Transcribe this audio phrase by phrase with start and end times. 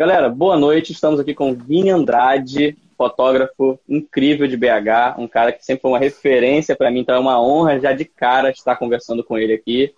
[0.00, 0.92] Galera, boa noite.
[0.92, 5.98] Estamos aqui com Vini Andrade, fotógrafo incrível de BH, um cara que sempre foi uma
[5.98, 9.94] referência para mim, então é uma honra já de cara estar conversando com ele aqui.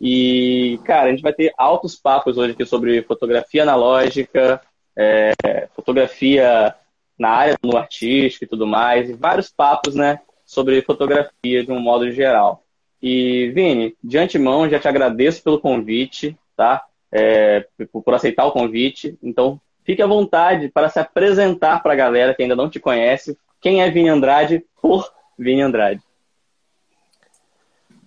[0.00, 4.60] E, cara, a gente vai ter altos papos hoje aqui sobre fotografia analógica,
[4.96, 6.74] é, fotografia
[7.16, 11.78] na área do artístico e tudo mais, e vários papos, né, sobre fotografia de um
[11.78, 12.64] modo geral.
[13.00, 16.84] E, Vini, de antemão, já te agradeço pelo convite, tá?
[17.14, 19.16] É, por aceitar o convite.
[19.22, 23.38] Então, fique à vontade para se apresentar para a galera que ainda não te conhece.
[23.60, 26.02] Quem é Vini Andrade por Vini Andrade?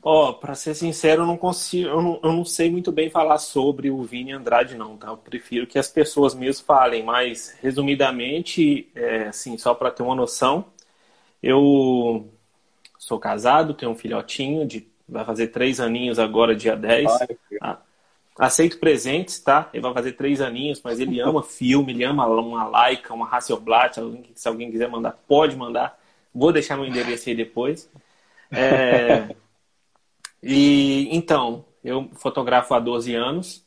[0.03, 3.09] Ó, oh, para ser sincero, eu não consigo, eu não, eu não, sei muito bem
[3.09, 5.07] falar sobre o Vini Andrade, não, tá?
[5.07, 10.15] Eu prefiro que as pessoas mesmo falem, mas resumidamente, é, assim, só para ter uma
[10.15, 10.65] noção,
[11.41, 12.29] eu
[12.97, 17.09] sou casado, tenho um filhotinho de vai fazer três aninhos agora, dia 10.
[17.61, 17.77] Ai,
[18.39, 19.69] Aceito presentes, tá?
[19.73, 23.95] Ele vai fazer três aninhos, mas ele ama filme, ele ama uma Leica, uma Hasselblad.
[24.35, 25.99] Se alguém quiser mandar, pode mandar.
[26.33, 27.89] Vou deixar meu endereço aí depois.
[28.51, 29.35] É...
[30.41, 33.65] E então, eu fotografo há 12 anos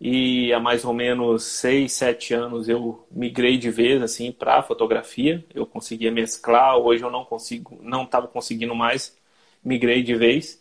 [0.00, 5.44] e há mais ou menos 6, 7 anos eu migrei de vez assim para fotografia.
[5.54, 9.16] Eu conseguia mesclar, hoje eu não consigo, não estava conseguindo mais,
[9.64, 10.60] migrei de vez.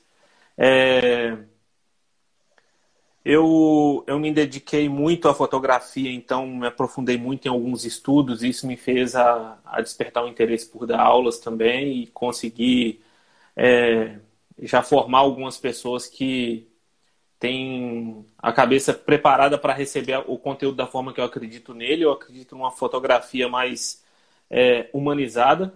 [0.57, 1.37] É...
[3.23, 8.41] Eu, eu me dediquei muito à fotografia, então me aprofundei muito em alguns estudos.
[8.43, 13.03] Isso me fez a, a despertar o interesse por dar aulas também e conseguir
[13.55, 14.19] é,
[14.61, 16.67] já formar algumas pessoas que
[17.39, 22.03] têm a cabeça preparada para receber o conteúdo da forma que eu acredito nele.
[22.05, 24.03] Eu acredito numa fotografia mais
[24.49, 25.73] é, humanizada.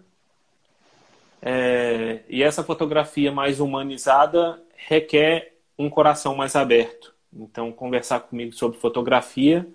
[1.42, 7.15] É, e essa fotografia mais humanizada requer um coração mais aberto.
[7.36, 9.68] Então, conversar comigo sobre fotografia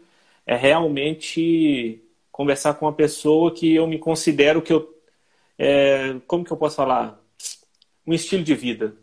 [0.46, 4.98] é realmente conversar com uma pessoa que eu me considero que eu.
[5.58, 7.20] É, como que eu posso falar?
[8.06, 8.96] Um estilo de vida.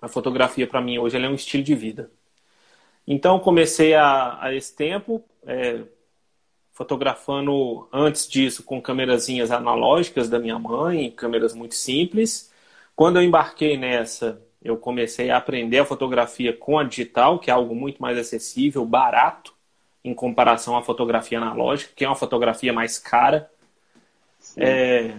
[0.00, 2.10] A fotografia, para mim, hoje é um estilo de vida.
[3.06, 5.82] Então, comecei a, a esse tempo, é,
[6.72, 12.52] fotografando antes disso com câmerazinhas analógicas da minha mãe, câmeras muito simples.
[12.96, 17.54] Quando eu embarquei nessa, eu comecei a aprender a fotografia com a digital, que é
[17.54, 19.54] algo muito mais acessível, barato,
[20.02, 23.50] em comparação à fotografia analógica, que é uma fotografia mais cara.
[24.56, 25.16] É...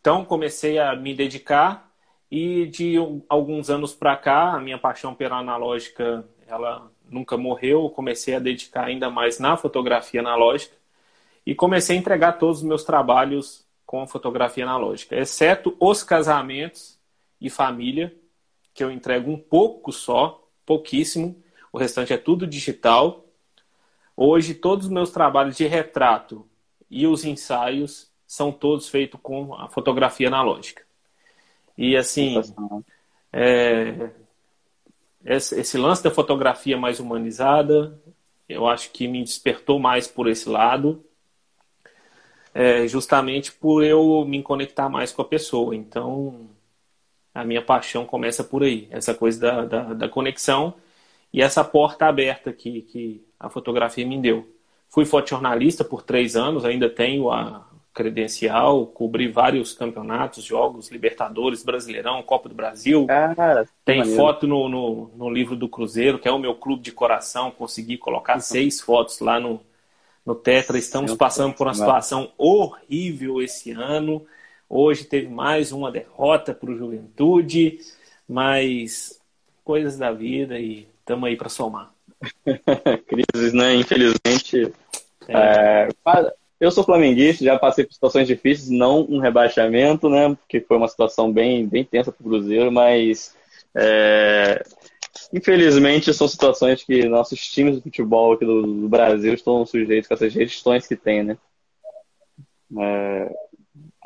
[0.00, 1.90] Então, comecei a me dedicar
[2.30, 2.94] e de
[3.28, 7.84] alguns anos para cá, a minha paixão pela analógica, ela nunca morreu.
[7.84, 10.76] Eu comecei a dedicar ainda mais na fotografia analógica
[11.44, 16.98] e comecei a entregar todos os meus trabalhos com fotografia analógica, exceto os casamentos
[17.40, 18.14] e família,
[18.78, 23.26] que eu entrego um pouco só, pouquíssimo, o restante é tudo digital.
[24.16, 26.48] Hoje, todos os meus trabalhos de retrato
[26.88, 30.84] e os ensaios são todos feitos com a fotografia analógica.
[31.76, 32.40] E assim,
[33.32, 34.10] é,
[35.24, 38.00] esse lance da fotografia mais humanizada,
[38.48, 41.04] eu acho que me despertou mais por esse lado,
[42.54, 45.74] é, justamente por eu me conectar mais com a pessoa.
[45.74, 46.48] Então,
[47.38, 50.74] a minha paixão começa por aí, essa coisa da, da, da conexão
[51.32, 54.48] e essa porta aberta que, que a fotografia me deu.
[54.88, 62.22] Fui fotojornalista por três anos, ainda tenho a credencial, cobri vários campeonatos, jogos, Libertadores, Brasileirão,
[62.22, 63.06] Copa do Brasil.
[63.06, 64.20] Cara, Tem maneiro.
[64.20, 67.50] foto no, no, no, livro do Cruzeiro, que é o meu clube de coração.
[67.50, 68.40] Consegui colocar uhum.
[68.40, 69.60] seis fotos lá no,
[70.24, 70.78] no Tetra.
[70.78, 74.24] Estamos passando por uma situação horrível esse ano.
[74.68, 77.78] Hoje teve mais uma derrota para o Juventude,
[78.28, 79.18] mas
[79.64, 81.90] coisas da vida e estamos aí para somar.
[83.08, 83.74] Crises, né?
[83.76, 84.70] Infelizmente.
[85.26, 85.88] É.
[85.88, 90.34] É, eu sou flamenguista, já passei por situações difíceis, não um rebaixamento, né?
[90.34, 93.34] Porque foi uma situação bem, bem tensa para o Cruzeiro, mas
[93.74, 94.62] é,
[95.32, 100.14] infelizmente são situações que nossos times de futebol aqui do, do Brasil estão sujeitos com
[100.14, 101.38] essas restrições que tem, né?
[102.78, 103.47] É,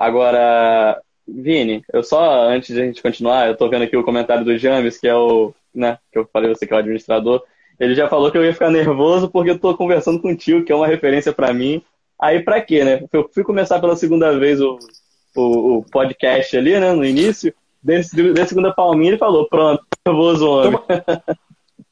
[0.03, 4.45] Agora, Vini, eu só, antes de a gente continuar, eu tô vendo aqui o comentário
[4.45, 7.41] do James, que é o, né, que eu falei você que é o administrador.
[7.79, 10.75] Ele já falou que eu ia ficar nervoso porque eu tô conversando contigo, que é
[10.75, 11.85] uma referência para mim.
[12.21, 13.05] Aí para quê, né?
[13.13, 14.77] Eu fui começar pela segunda vez o,
[15.37, 17.55] o, o podcast ali, né, no início.
[17.81, 20.73] Desse, da segunda palminha ele falou, pronto, nervoso homem.
[20.73, 21.25] Toma,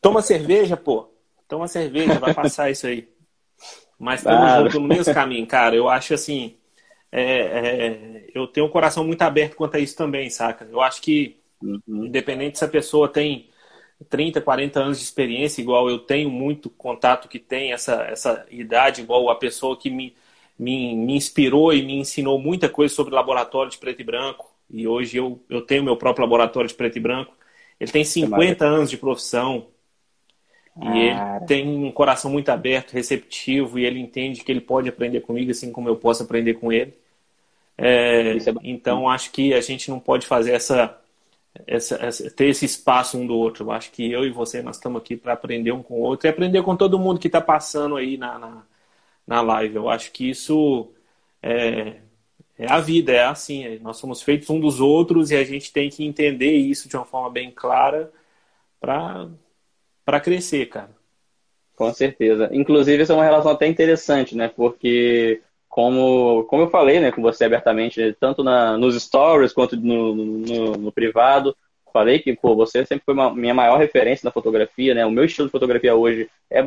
[0.02, 1.08] toma cerveja, pô.
[1.46, 3.08] Toma cerveja, vai passar isso aí.
[3.96, 5.76] Mas estamos juntos no mesmo caminho, cara.
[5.76, 6.56] Eu acho assim,
[7.12, 10.68] é, é, eu tenho um coração muito aberto quanto a isso também, saca?
[10.70, 12.06] Eu acho que, uhum.
[12.06, 13.50] independente se a pessoa tem
[14.08, 19.02] 30, 40 anos de experiência, igual eu tenho muito contato que tem essa, essa idade,
[19.02, 20.14] igual a pessoa que me,
[20.58, 24.86] me, me inspirou e me ensinou muita coisa sobre laboratório de preto e branco, e
[24.86, 27.34] hoje eu, eu tenho meu próprio laboratório de preto e branco.
[27.78, 29.68] Ele tem 50 anos de profissão,
[30.76, 35.20] e ele tem um coração muito aberto, receptivo, e ele entende que ele pode aprender
[35.20, 36.94] comigo assim como eu posso aprender com ele.
[37.76, 40.98] É, é então, acho que a gente não pode fazer essa,
[41.66, 43.64] essa, essa, ter esse espaço um do outro.
[43.64, 46.28] Eu acho que eu e você, nós estamos aqui para aprender um com o outro
[46.28, 48.62] e aprender com todo mundo que está passando aí na, na,
[49.26, 49.76] na, live.
[49.76, 50.92] Eu acho que isso
[51.42, 51.96] é,
[52.58, 53.64] é a vida, é assim.
[53.64, 56.96] É, nós somos feitos um dos outros e a gente tem que entender isso de
[56.96, 58.12] uma forma bem clara
[58.80, 59.28] para
[60.04, 60.90] para crescer, cara.
[61.80, 62.50] Com certeza.
[62.52, 64.48] Inclusive, isso é uma relação até interessante, né?
[64.48, 70.14] Porque, como, como eu falei né, com você abertamente, tanto na, nos stories quanto no,
[70.14, 71.56] no, no, privado,
[71.90, 75.06] falei que pô, você sempre foi uma, minha maior referência na fotografia, né?
[75.06, 76.60] O meu estilo de fotografia hoje é,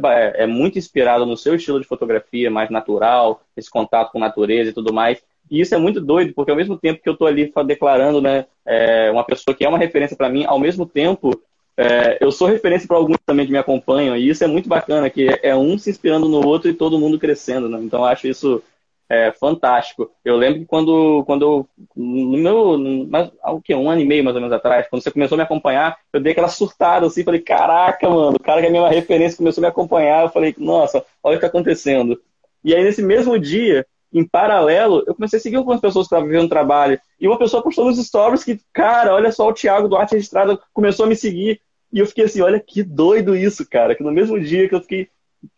[0.44, 4.74] é muito inspirado no seu estilo de fotografia, mais natural, esse contato com natureza e
[4.74, 5.22] tudo mais.
[5.52, 8.48] E isso é muito doido, porque ao mesmo tempo que eu estou ali declarando, né,
[8.66, 11.40] é, uma pessoa que é uma referência para mim, ao mesmo tempo
[11.78, 15.10] é, eu sou referência para alguns também que me acompanham, e isso é muito bacana,
[15.10, 17.80] que é um se inspirando no outro e todo mundo crescendo, né?
[17.82, 18.62] Então acho isso
[19.10, 20.12] é, fantástico.
[20.24, 22.78] Eu lembro que quando, quando eu, no meu,
[23.10, 25.38] mas, o que, um ano e meio mais ou menos atrás, quando você começou a
[25.38, 28.88] me acompanhar, eu dei aquela surtada assim, falei, caraca, mano, o cara que é minha
[28.90, 32.22] referência começou a me acompanhar, eu falei, nossa, olha o que está acontecendo.
[32.64, 36.30] E aí nesse mesmo dia, em paralelo, eu comecei a seguir algumas pessoas que estavam
[36.30, 37.00] vivendo trabalho.
[37.20, 40.60] E uma pessoa postou nos stories que, cara, olha só, o Thiago do Arte Registrada
[40.72, 41.60] começou a me seguir.
[41.92, 43.96] E eu fiquei assim, olha que doido isso, cara.
[43.96, 45.10] Que no mesmo dia que eu fiquei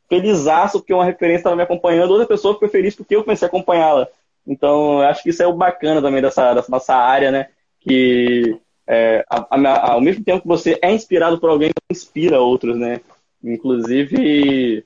[0.08, 3.50] felizaço porque uma referência estava me acompanhando, outra pessoa ficou feliz porque eu comecei a
[3.50, 4.08] acompanhá-la.
[4.48, 7.48] Então, eu acho que isso é o bacana também dessa, dessa nossa área, né?
[7.80, 8.58] Que
[8.88, 13.02] é, a, a, ao mesmo tempo que você é inspirado por alguém, inspira outros, né?
[13.44, 14.86] Inclusive,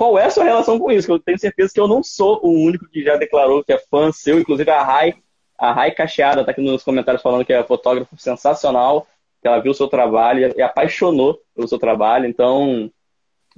[0.00, 1.12] qual é a sua relação com isso?
[1.12, 4.10] Eu tenho certeza que eu não sou o único que já declarou que é fã
[4.10, 5.14] seu, inclusive a Rai,
[5.58, 9.06] a Rai Cacheada está aqui nos comentários falando que é fotógrafo sensacional,
[9.42, 12.24] que ela viu o seu trabalho e apaixonou pelo seu trabalho.
[12.24, 12.90] Então,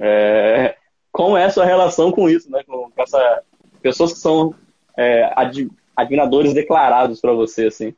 [0.01, 0.75] é,
[1.13, 2.65] como é a sua relação com isso, né?
[2.67, 3.45] Com essa
[3.81, 4.53] pessoas que são
[4.97, 7.95] é, ad, admiradores declarados para você, assim.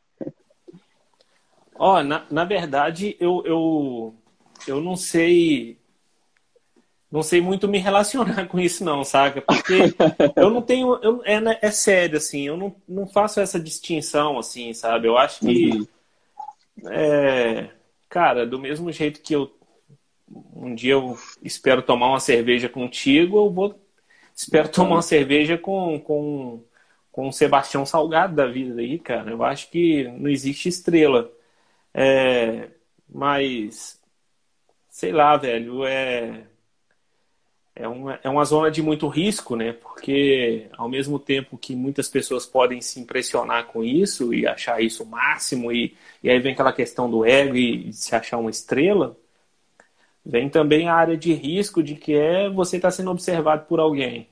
[1.77, 4.15] Ó, oh, na, na verdade, eu, eu,
[4.69, 5.79] eu não sei
[7.15, 9.41] não sei muito me relacionar com isso, não, saca?
[9.41, 9.95] Porque
[10.35, 10.99] eu não tenho.
[11.01, 15.07] Eu, é, né, é sério, assim, eu não, não faço essa distinção, assim, sabe?
[15.07, 15.71] Eu acho que.
[15.71, 16.91] Uhum.
[16.91, 17.71] É,
[18.09, 19.57] cara, do mesmo jeito que eu.
[20.29, 23.81] Um dia eu espero tomar uma cerveja contigo, eu vou.
[24.35, 26.65] Espero tomar uma cerveja com, com,
[27.13, 29.31] com o Sebastião Salgado da vida aí, cara.
[29.31, 31.31] Eu acho que não existe estrela.
[31.95, 32.71] É,
[33.09, 34.03] mas.
[34.89, 36.45] Sei lá, velho, é
[37.77, 39.73] é uma, é uma zona de muito risco, né?
[39.73, 45.03] Porque ao mesmo tempo que muitas pessoas podem se impressionar com isso e achar isso
[45.03, 49.17] o máximo, e, e aí vem aquela questão do ego e se achar uma estrela,
[50.25, 53.81] vem também a área de risco de que é você estar tá sendo observado por
[53.81, 54.29] alguém,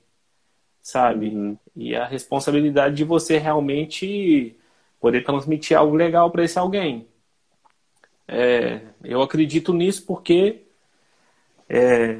[0.81, 1.29] sabe?
[1.29, 1.57] Uhum.
[1.75, 4.55] E a responsabilidade de você realmente
[4.99, 7.07] poder transmitir algo legal para esse alguém.
[8.27, 10.61] É, eu acredito nisso porque
[11.69, 12.19] é,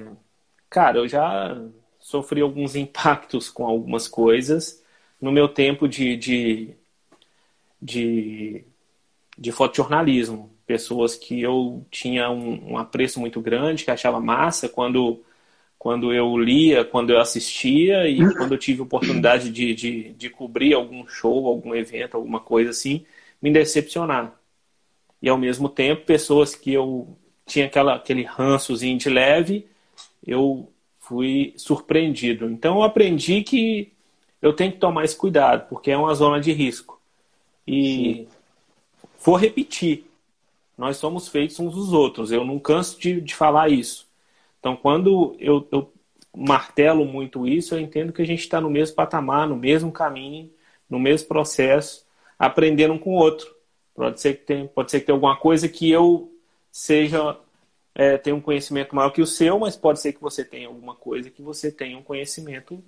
[0.74, 1.56] Cara, eu já
[2.00, 4.84] sofri alguns impactos com algumas coisas
[5.22, 6.76] no meu tempo de, de,
[7.80, 8.66] de,
[9.38, 10.52] de fotojornalismo.
[10.66, 15.24] Pessoas que eu tinha um, um apreço muito grande, que achava massa quando,
[15.78, 20.74] quando eu lia, quando eu assistia e quando eu tive oportunidade de, de, de cobrir
[20.74, 23.06] algum show, algum evento, alguma coisa assim,
[23.40, 24.34] me decepcionar.
[25.22, 27.16] E ao mesmo tempo, pessoas que eu
[27.46, 29.72] tinha aquela, aquele rançozinho de leve
[30.26, 32.50] eu fui surpreendido.
[32.50, 33.92] Então eu aprendi que
[34.42, 37.00] eu tenho que tomar esse cuidado, porque é uma zona de risco.
[37.68, 38.28] E Sim.
[39.24, 40.06] vou repetir,
[40.78, 42.32] nós somos feitos uns dos outros.
[42.32, 44.08] Eu não canso de, de falar isso.
[44.60, 45.92] Então, quando eu, eu
[46.36, 50.50] martelo muito isso, eu entendo que a gente está no mesmo patamar, no mesmo caminho,
[50.90, 52.06] no mesmo processo,
[52.40, 53.54] aprendendo um com o outro.
[53.96, 56.32] Pode ser que tenha, pode ser que tenha alguma coisa que eu
[56.72, 57.38] seja
[57.96, 60.96] é, tem um conhecimento maior que o seu, mas pode ser que você tenha alguma
[60.96, 62.84] coisa que você tenha um conhecimento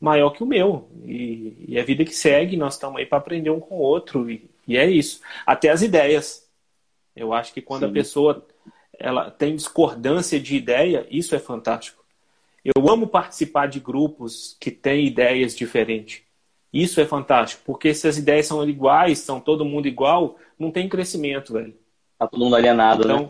[0.00, 0.88] maior que o meu.
[1.04, 4.30] E, e a vida que segue, nós estamos aí para aprender um com o outro.
[4.30, 5.20] E, e, é isso.
[5.46, 6.48] Até as ideias.
[7.14, 7.90] Eu acho que quando Sim.
[7.90, 8.46] a pessoa
[8.98, 12.04] ela tem discordância de ideia, isso é fantástico.
[12.64, 16.22] Eu amo participar de grupos que têm ideias diferentes.
[16.72, 20.88] Isso é fantástico, porque se as ideias são iguais, são todo mundo igual, não tem
[20.88, 21.74] crescimento, velho.
[22.16, 23.28] Tá todo mundo alienado, então, né?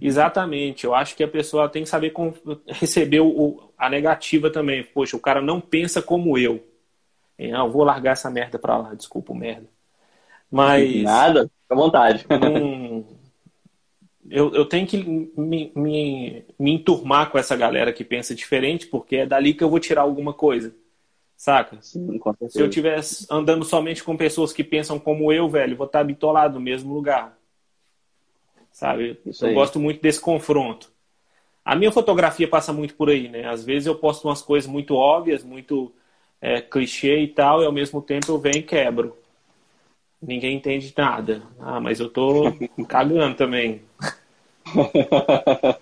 [0.00, 0.84] Exatamente.
[0.84, 2.12] Eu acho que a pessoa tem que saber
[2.66, 4.84] receber o, a negativa também.
[4.84, 6.64] Poxa, o cara não pensa como eu.
[7.38, 9.68] Ah, eu vou largar essa merda pra lá, desculpa o merda.
[10.50, 11.02] Mas.
[11.02, 12.26] Nada, fica à vontade.
[12.30, 13.04] Um,
[14.30, 19.16] eu, eu tenho que me, me, me enturmar com essa galera que pensa diferente, porque
[19.16, 20.74] é dali que eu vou tirar alguma coisa.
[21.36, 21.76] Saca?
[21.82, 26.02] Sim, Se eu estivesse andando somente com pessoas que pensam como eu, velho, vou estar
[26.02, 27.36] bitolado no mesmo lugar.
[28.76, 29.18] Sabe?
[29.24, 30.92] eu gosto muito desse confronto.
[31.64, 33.48] A minha fotografia passa muito por aí, né?
[33.48, 35.90] Às vezes eu posto umas coisas muito óbvias, muito
[36.42, 39.16] é, clichê e tal, e ao mesmo tempo eu venho e quebro.
[40.20, 41.42] Ninguém entende nada.
[41.58, 42.52] Ah, mas eu tô
[42.86, 43.80] cagando também.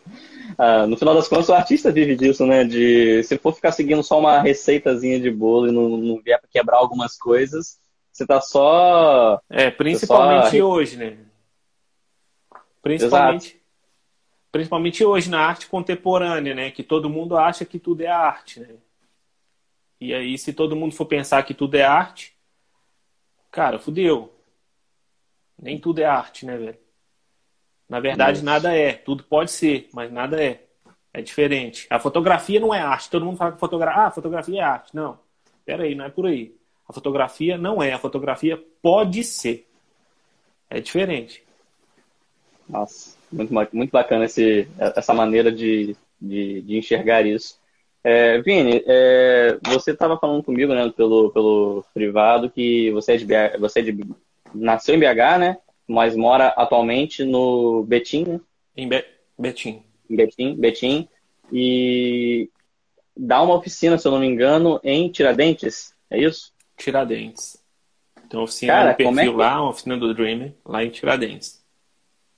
[0.56, 2.62] ah, no final das contas, o artista vive disso, né?
[2.62, 6.48] De se for ficar seguindo só uma receitazinha de bolo e não, não vier para
[6.48, 7.76] quebrar algumas coisas,
[8.12, 9.40] você tá só.
[9.50, 10.64] É, principalmente só...
[10.64, 11.16] hoje, né?
[12.85, 13.61] Principalmente, Exato.
[14.53, 16.71] principalmente hoje na arte contemporânea, né?
[16.71, 18.76] Que todo mundo acha que tudo é arte, né?
[19.99, 22.37] E aí, se todo mundo for pensar que tudo é arte,
[23.50, 24.35] cara, fudeu.
[25.59, 26.79] Nem tudo é arte, né, velho?
[27.88, 28.45] Na verdade, Nossa.
[28.45, 28.93] nada é.
[28.93, 30.62] Tudo pode ser, mas nada é.
[31.11, 31.87] É diferente.
[31.88, 33.09] A fotografia não é arte.
[33.09, 34.95] Todo mundo fala que fotografia, ah, fotografia é arte.
[34.95, 35.19] Não.
[35.64, 36.55] Pera aí, não é por aí.
[36.87, 37.95] A fotografia não é.
[37.95, 39.67] A fotografia pode ser.
[40.69, 41.43] É diferente.
[42.68, 47.59] Nossa, muito, muito bacana esse, essa maneira de, de, de enxergar isso.
[48.02, 53.25] É, Vini, é, você estava falando comigo, né, pelo, pelo privado, que você é de,
[53.25, 54.04] BH, você é de,
[54.54, 55.56] nasceu em BH, né,
[55.88, 58.40] mas mora atualmente no Betim, né?
[58.76, 59.04] Em Be
[59.38, 59.83] Betim.
[60.09, 61.09] Em Betim, Betim.
[61.50, 62.50] E
[63.16, 66.52] dá uma oficina, se eu não me engano, em Tiradentes, é isso?
[66.76, 67.62] Tiradentes.
[68.28, 69.30] Tem uma oficina Cara, no perfil é que...
[69.30, 71.63] lá, uma oficina do Dreamer, lá em Tiradentes.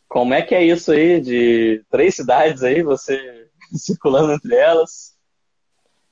[0.09, 5.17] Como é que é isso aí de três cidades aí, você circulando entre elas?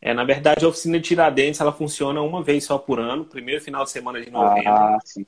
[0.01, 3.63] É, na verdade, a oficina de Tiradentes ela funciona uma vez só por ano, primeiro
[3.63, 4.71] final de semana de novembro.
[4.71, 5.25] Ah, sim.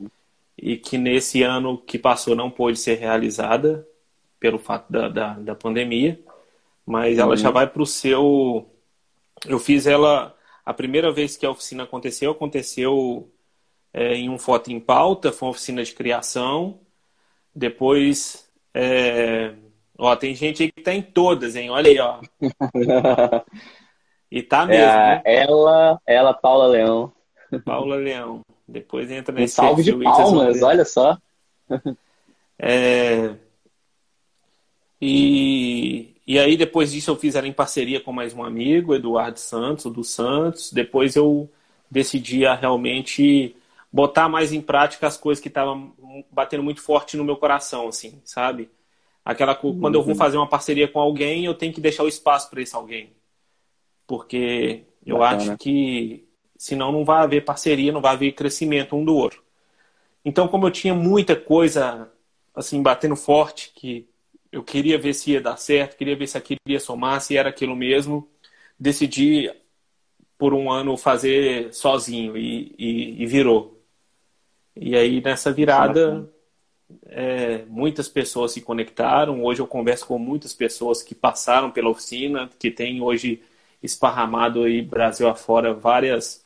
[0.58, 3.87] E que nesse ano que passou não pôde ser realizada
[4.38, 6.20] pelo fato da, da, da pandemia.
[6.85, 8.70] Mas ela já vai para o seu.
[9.46, 10.35] Eu fiz ela.
[10.64, 13.30] A primeira vez que a oficina aconteceu, aconteceu
[13.94, 16.80] é, em um Foto em Pauta, foi uma oficina de criação.
[17.54, 18.46] Depois
[18.76, 19.54] é...
[19.99, 21.71] Ó, tem gente aí que tá em todas, hein?
[21.71, 22.21] Olha aí, ó.
[24.30, 24.92] e tá é mesmo.
[24.92, 27.11] É, ela, ela, Paula Leão.
[27.64, 28.42] Paula Leão.
[28.68, 29.59] Depois entra nesse.
[29.59, 31.16] Um salve de palmas, olha só.
[32.59, 33.35] é...
[35.00, 39.38] E, e aí, depois disso, eu fiz ela em parceria com mais um amigo, Eduardo
[39.38, 40.71] Santos, do Santos.
[40.71, 41.49] Depois eu
[41.90, 43.56] decidi realmente
[43.90, 45.92] botar mais em prática as coisas que estavam
[46.30, 48.70] batendo muito forte no meu coração, assim, sabe?
[49.25, 50.18] Aquela quando eu vou uhum.
[50.18, 53.11] fazer uma parceria com alguém, eu tenho que deixar o espaço para esse alguém.
[54.06, 55.52] Porque eu Bacana.
[55.52, 59.42] acho que senão não vai haver parceria, não vai haver crescimento um do outro.
[60.25, 62.11] Então, como eu tinha muita coisa
[62.54, 64.08] assim batendo forte que
[64.50, 67.50] eu queria ver se ia dar certo, queria ver se aquilo ia somar, se era
[67.50, 68.28] aquilo mesmo,
[68.78, 69.50] decidi
[70.38, 73.75] por um ano fazer sozinho e, e, e virou.
[74.76, 76.30] E aí nessa virada
[77.06, 79.42] é, muitas pessoas se conectaram.
[79.45, 83.42] Hoje eu converso com muitas pessoas que passaram pela oficina, que tem hoje
[83.83, 86.45] esparramado aí Brasil afora várias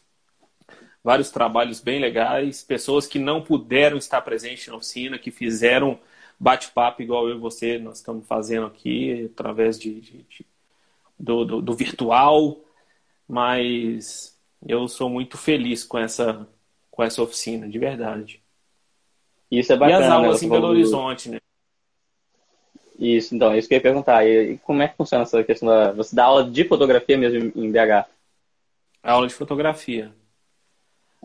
[1.02, 5.99] vários trabalhos bem legais, pessoas que não puderam estar presentes na oficina, que fizeram
[6.38, 10.46] bate-papo igual eu e você, nós estamos fazendo aqui, através de, de, de
[11.18, 12.58] do, do, do virtual,
[13.28, 16.49] mas eu sou muito feliz com essa,
[17.00, 18.42] com essa oficina, de verdade.
[19.50, 20.00] Isso é bacana.
[20.00, 20.47] E as aulas né?
[20.47, 21.38] em Belo Horizonte, né?
[22.99, 24.26] Isso, então, isso que eu ia perguntar.
[24.26, 25.92] E, como é que funciona essa questão da.
[25.92, 28.07] Você dá aula de fotografia mesmo em BH?
[29.02, 30.12] Aula de fotografia.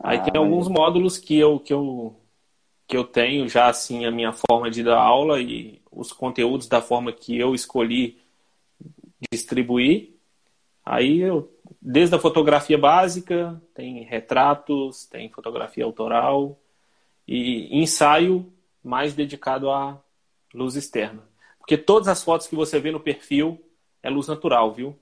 [0.02, 2.16] Aí ah, tem alguns módulos que eu, que, eu,
[2.88, 6.82] que eu tenho já, assim, a minha forma de dar aula e os conteúdos da
[6.82, 8.18] forma que eu escolhi
[9.30, 10.12] distribuir.
[10.86, 11.54] Aí eu,
[11.88, 16.60] desde a fotografia básica, tem retratos, tem fotografia autoral,
[17.28, 18.52] e ensaio
[18.84, 20.02] mais dedicado à
[20.52, 21.22] luz externa.
[21.60, 23.64] Porque todas as fotos que você vê no perfil
[24.02, 24.98] é luz natural, viu?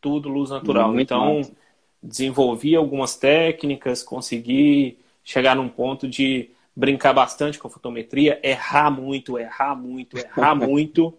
[0.00, 0.92] Tudo luz natural.
[0.92, 1.56] Muito então, massa.
[2.02, 9.38] desenvolvi algumas técnicas, consegui chegar num ponto de brincar bastante com a fotometria, errar muito,
[9.38, 11.16] errar muito, errar muito.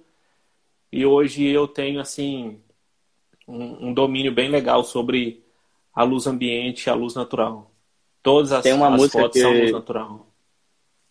[0.92, 2.60] E hoje eu tenho, assim,
[3.48, 5.44] um, um, domínio bem legal sobre
[5.94, 7.72] a luz ambiente e a luz natural.
[8.22, 9.42] Todas as, Tem uma as música fotos que...
[9.42, 10.28] são luz natural.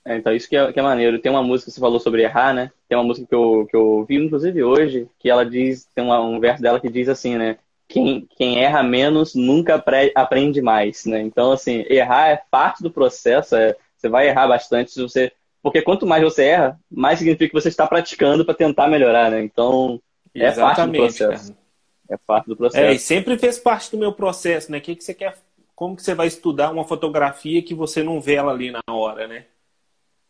[0.06, 1.18] É, então, isso que é, que é maneiro.
[1.18, 2.70] Tem uma música que você falou sobre errar, né?
[2.88, 6.20] Tem uma música que eu, que eu ouvi, inclusive, hoje, que ela diz, tem uma,
[6.20, 7.58] um verso dela que diz assim, né?
[7.88, 9.82] Quem, quem erra menos nunca
[10.14, 11.20] aprende mais, né?
[11.20, 15.32] Então, assim, errar é parte do processo, é, você vai errar bastante se você...
[15.60, 19.42] Porque quanto mais você erra, mais significa que você está praticando para tentar melhorar, né?
[19.42, 20.00] Então,
[20.32, 21.52] é Exatamente, parte do processo.
[21.52, 21.65] Cara.
[22.08, 22.84] É parte do processo.
[22.84, 24.78] É, e sempre fez parte do meu processo, né?
[24.78, 25.36] O que, que você quer...
[25.74, 29.28] Como que você vai estudar uma fotografia que você não vê ela ali na hora,
[29.28, 29.44] né?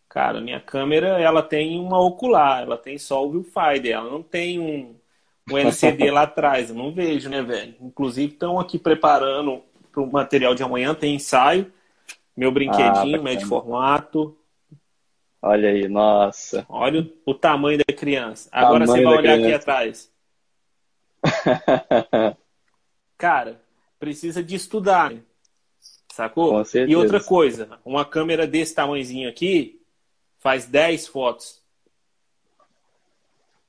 [0.09, 4.59] Cara, minha câmera, ela tem uma ocular, ela tem só o viewfinder, ela não tem
[4.59, 4.97] um,
[5.50, 7.75] um LCD lá atrás, eu não vejo, né, velho?
[7.80, 11.71] Inclusive, estão aqui preparando para o material de amanhã, tem ensaio,
[12.37, 14.37] meu brinquedinho, ah, médio formato.
[15.42, 16.64] Olha aí, nossa.
[16.68, 18.49] Olha o, o tamanho da criança.
[18.50, 19.47] Agora tamanho você vai olhar criança.
[19.47, 20.12] aqui atrás.
[23.18, 23.61] Cara,
[23.99, 25.14] precisa de estudar,
[26.12, 26.62] sacou?
[26.90, 29.80] E outra coisa, uma câmera desse tamanhozinho aqui,
[30.38, 31.62] faz 10 fotos.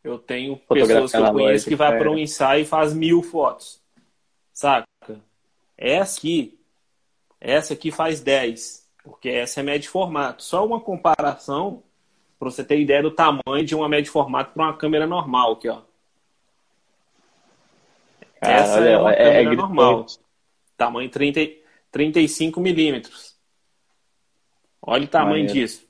[0.03, 3.81] Eu tenho pessoas que eu conheço que vai para um ensaio e faz mil fotos.
[4.53, 4.87] Saca?
[5.77, 6.59] Essa aqui,
[7.39, 10.43] essa aqui faz 10, porque essa é médio formato.
[10.43, 11.83] Só uma comparação
[12.39, 15.67] para você ter ideia do tamanho de uma médio formato para uma câmera normal aqui,
[15.69, 15.81] ó.
[18.39, 20.05] Cara, essa olha, é uma é, câmera é normal.
[20.75, 21.39] Tamanho 30,
[21.91, 23.35] 35 milímetros.
[24.81, 25.53] Olha o tamanho Maneiro.
[25.53, 25.87] disso.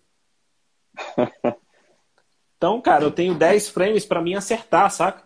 [2.57, 5.23] Então, cara, eu tenho 10 frames para mim acertar, saca?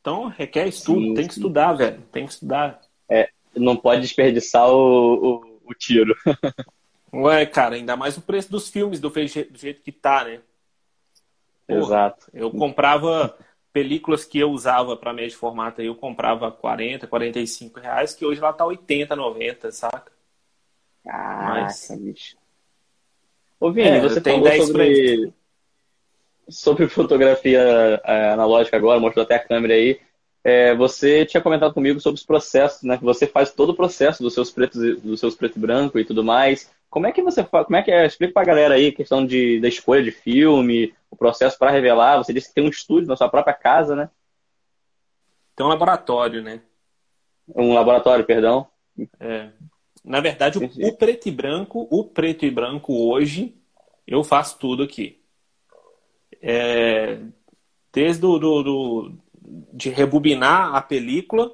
[0.00, 1.40] Então, requer estudo, sim, tem que sim.
[1.40, 2.00] estudar, velho.
[2.12, 2.80] Tem que estudar.
[3.08, 6.14] É, não pode desperdiçar o, o, o tiro.
[7.12, 10.40] Ué, cara, ainda mais o preço dos filmes do, do jeito que tá, né?
[11.66, 12.30] Porra, Exato.
[12.32, 13.36] Eu comprava
[13.72, 18.40] películas que eu usava para médio formato aí, eu comprava 40, 45 reais, que hoje
[18.40, 20.12] lá tá 80, 90, saca?
[21.04, 21.90] Caraca, Mas...
[21.98, 22.36] bicho.
[23.58, 25.32] Ô, Vini, é, você falou sobre,
[26.48, 27.60] sobre fotografia
[28.04, 30.00] é, analógica agora, mostrou até a câmera aí.
[30.44, 32.98] É, você tinha comentado comigo sobre os processos, né?
[32.98, 36.04] Que você faz todo o processo dos seus pretos, dos seus preto e branco e
[36.04, 36.68] tudo mais.
[36.92, 37.64] Como é que você faz?
[37.64, 38.04] Como é que é?
[38.04, 42.18] Explica pra galera aí a questão de, da escolha de filme, o processo para revelar.
[42.18, 44.10] Você disse que tem um estúdio na sua própria casa, né?
[45.56, 46.60] Tem um laboratório, né?
[47.48, 48.68] Um laboratório, perdão.
[49.18, 49.48] É.
[50.04, 53.56] Na verdade, o, o, preto e branco, o preto e branco hoje,
[54.06, 55.18] eu faço tudo aqui.
[56.42, 57.20] É,
[57.90, 59.18] desde do, do, do,
[59.72, 61.50] de rebobinar a película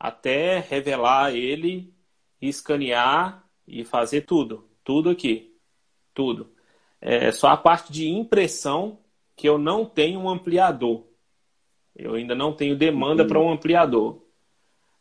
[0.00, 1.94] até revelar ele,
[2.42, 4.64] escanear e fazer tudo.
[4.84, 5.54] Tudo aqui.
[6.12, 6.50] Tudo.
[7.00, 8.98] É só a parte de impressão
[9.36, 11.04] que eu não tenho um ampliador.
[11.96, 14.22] Eu ainda não tenho demanda para um ampliador.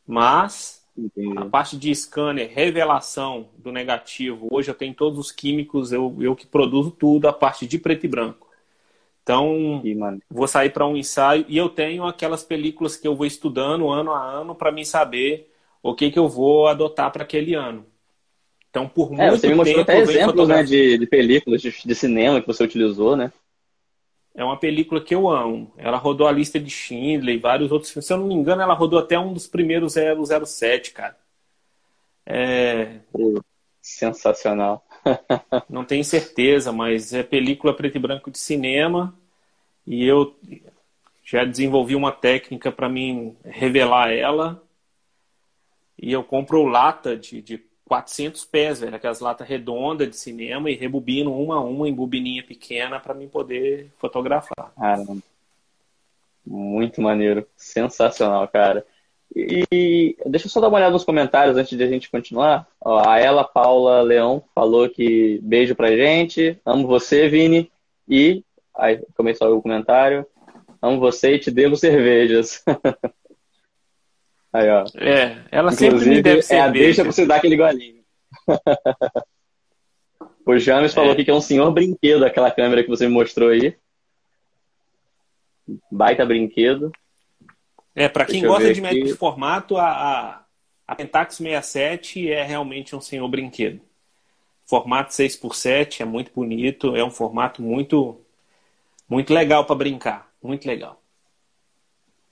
[0.06, 1.38] Mas Entendi.
[1.38, 6.36] A parte de scanner, revelação do negativo, hoje eu tenho todos os químicos, eu, eu
[6.36, 8.50] que produzo tudo, a parte de preto e branco.
[9.24, 9.82] Então,
[10.30, 14.12] vou sair para um ensaio e eu tenho aquelas películas que eu vou estudando ano
[14.12, 15.54] a ano para mim saber
[15.84, 17.86] o que, que eu vou adotar para aquele ano.
[18.70, 21.74] Então, por muito é, você me mostrou tempo, até exemplos né, de, de películas de,
[21.84, 23.32] de cinema que você utilizou, né?
[24.40, 25.74] é uma película que eu amo.
[25.78, 28.06] Ela rodou a lista de Schindler e vários outros filmes.
[28.06, 31.18] Se eu não me engano, ela rodou até um dos primeiros 007, cara.
[32.26, 33.00] É...
[33.82, 34.86] Sensacional.
[35.70, 39.14] não tenho certeza, mas é película preto e branco de cinema.
[39.86, 40.34] E eu
[41.22, 44.64] já desenvolvi uma técnica para mim revelar ela.
[46.02, 47.58] E eu compro lata de, de
[47.90, 52.44] 400 pés, velho, aquelas latas redondas de cinema e rebobino uma a uma em bobininha
[52.44, 54.72] pequena para mim poder fotografar.
[54.78, 55.18] Caramba.
[56.46, 58.86] Muito maneiro, sensacional, cara.
[59.36, 62.68] E deixa eu só dar uma olhada nos comentários antes de a gente continuar.
[62.80, 67.72] Ó, a Ela Paula Leão falou que beijo pra gente, amo você, Vini.
[68.08, 68.44] E
[68.76, 70.28] aí começou o comentário.
[70.80, 72.64] Amo você e te devo cervejas.
[74.52, 74.86] Aí, ó.
[74.96, 76.66] É, ela Inclusive, sempre me deve cerveja.
[76.66, 78.04] É a deixa pra você dar aquele golinho.
[80.46, 80.96] o James é.
[80.96, 83.76] falou aqui que é um senhor brinquedo aquela câmera que você me mostrou aí.
[85.92, 86.92] Baita brinquedo.
[87.96, 90.46] É, para quem gosta de médio formato, a, a,
[90.88, 93.82] a Pentax 67 é realmente um senhor brinquedo.
[94.66, 98.22] Formato 6x7 é muito bonito, é um formato muito
[99.08, 100.99] Muito legal para brincar, muito legal.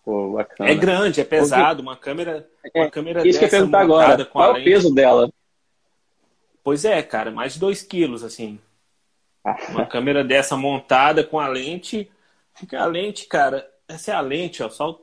[0.08, 0.70] Pô, bacana.
[0.70, 4.14] É grande, é pesado, uma câmera, uma É, câmera Isso que eu dessa perguntar montada
[4.14, 4.26] agora.
[4.26, 4.70] com Qual a é o lente.
[4.70, 5.30] peso dela?
[6.64, 8.58] Pois é, cara, mais de 2 quilos, assim.
[9.68, 12.10] Uma câmera dessa montada com a lente.
[12.56, 13.70] Fica a lente, cara.
[13.86, 14.70] Essa é a lente, ó.
[14.70, 14.98] Só...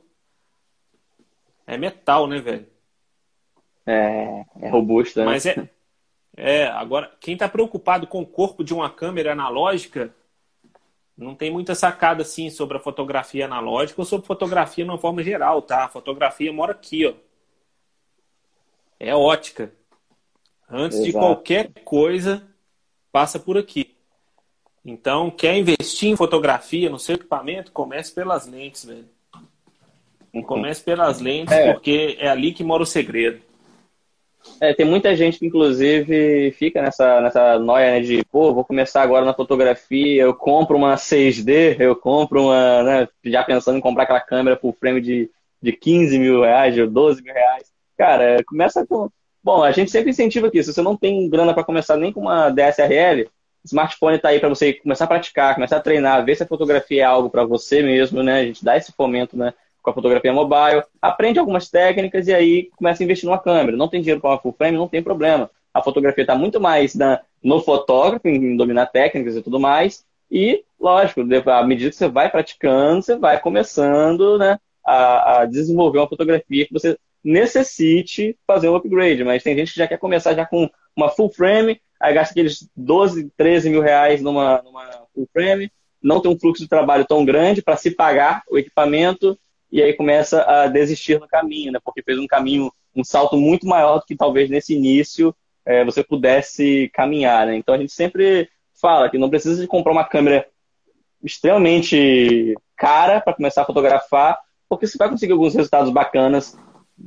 [1.67, 2.65] É metal, né, velho?
[3.85, 5.27] É, é robusta, né?
[5.27, 5.69] Mas é.
[6.35, 10.11] É, agora, quem tá preocupado com o corpo de uma câmera analógica
[11.17, 15.23] não tem muita sacada assim sobre a fotografia analógica ou sobre fotografia de uma forma
[15.23, 15.85] geral, tá?
[15.85, 17.13] A fotografia mora aqui, ó.
[18.99, 19.71] É ótica.
[20.69, 21.25] Antes de Exato.
[21.25, 22.45] qualquer coisa,
[23.11, 23.95] passa por aqui.
[24.83, 29.09] Então, quer investir em fotografia no seu equipamento, comece pelas lentes, velho.
[30.45, 31.71] Comece pelas lentes, É.
[31.71, 33.41] porque é ali que mora o segredo.
[34.61, 39.01] É, tem muita gente que, inclusive, fica nessa, nessa noia né, de, pô, vou começar
[39.01, 44.03] agora na fotografia, eu compro uma 6D, eu compro uma, né, já pensando em comprar
[44.03, 45.29] aquela câmera full frame de,
[45.61, 47.63] de 15 mil reais, de 12 mil reais.
[47.97, 49.09] Cara, começa com.
[49.43, 52.21] Bom, a gente sempre incentiva aqui, se você não tem grana para começar nem com
[52.21, 53.29] uma DSRL,
[53.63, 57.01] smartphone tá aí para você começar a praticar, começar a treinar, ver se a fotografia
[57.01, 58.39] é algo para você mesmo, né?
[58.39, 59.53] A gente dá esse fomento, né?
[59.85, 63.77] Com a fotografia mobile, aprende algumas técnicas e aí começa a investir numa câmera.
[63.77, 65.49] Não tem dinheiro para uma full frame, não tem problema.
[65.73, 70.03] A fotografia está muito mais na, no fotógrafo, em dominar técnicas e tudo mais.
[70.31, 75.99] E, lógico, à medida que você vai praticando, você vai começando né, a, a desenvolver
[75.99, 79.23] uma fotografia que você necessite fazer um upgrade.
[79.23, 82.69] Mas tem gente que já quer começar já com uma full frame, aí gasta aqueles
[82.75, 85.71] 12, 13 mil reais numa, numa full frame,
[86.01, 89.37] não tem um fluxo de trabalho tão grande para se pagar o equipamento
[89.75, 91.79] e aí começa a desistir no caminho, né?
[91.83, 95.35] Porque fez um caminho, um salto muito maior do que talvez nesse início
[95.65, 97.57] é, você pudesse caminhar, né?
[97.57, 100.47] Então a gente sempre fala que não precisa de comprar uma câmera
[101.21, 106.57] extremamente cara para começar a fotografar, porque você vai conseguir alguns resultados bacanas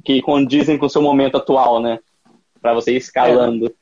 [0.05, 1.99] que condizem com o seu momento atual, né?
[2.61, 3.75] Para você ir escalando.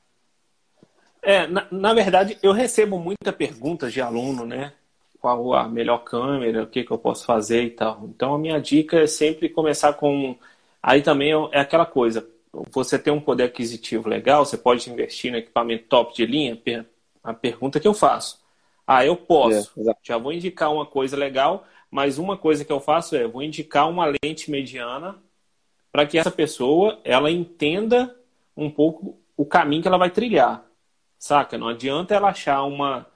[1.24, 4.74] É, é na, na verdade, eu recebo muita perguntas de aluno, né?
[5.20, 8.04] Qual a melhor câmera, o que, que eu posso fazer e tal.
[8.04, 10.36] Então a minha dica é sempre começar com.
[10.82, 12.28] Aí também é aquela coisa.
[12.70, 16.58] Você tem um poder aquisitivo legal, você pode investir no equipamento top de linha.
[17.22, 18.40] A pergunta que eu faço.
[18.86, 19.72] Ah, eu posso.
[19.78, 23.42] É, Já vou indicar uma coisa legal, mas uma coisa que eu faço é vou
[23.42, 25.16] indicar uma lente mediana
[25.90, 28.14] para que essa pessoa ela entenda
[28.56, 30.64] um pouco o caminho que ela vai trilhar.
[31.18, 31.58] Saca?
[31.58, 33.06] Não adianta ela achar uma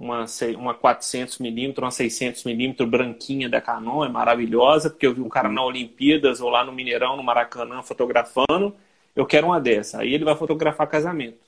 [0.00, 0.24] uma,
[0.56, 5.62] uma 400mm, uma 600mm branquinha da Canon, é maravilhosa, porque eu vi um cara na
[5.62, 8.74] Olimpíadas ou lá no Mineirão, no Maracanã, fotografando,
[9.14, 10.00] eu quero uma dessa.
[10.00, 11.44] Aí ele vai fotografar casamento.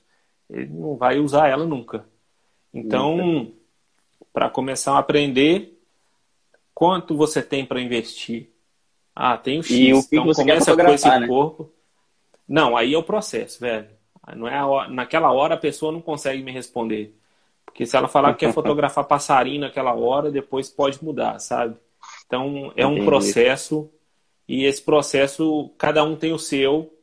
[0.47, 2.05] Ele não vai usar ela nunca.
[2.71, 3.51] Então,
[4.31, 5.81] para começar a aprender,
[6.75, 8.51] quanto você tem para investir?
[9.15, 9.71] Ah, tem o X.
[9.71, 11.27] E o que então você começa com esse né?
[11.27, 11.71] corpo.
[12.47, 13.89] Não, aí é o processo, velho.
[14.35, 14.89] Não é hora...
[14.89, 17.17] Naquela hora a pessoa não consegue me responder.
[17.65, 21.75] Porque se ela falar que quer fotografar passarinho naquela hora, depois pode mudar, sabe?
[22.25, 23.05] Então é um Entendi.
[23.05, 23.89] processo
[24.47, 26.93] e esse processo cada um tem o seu.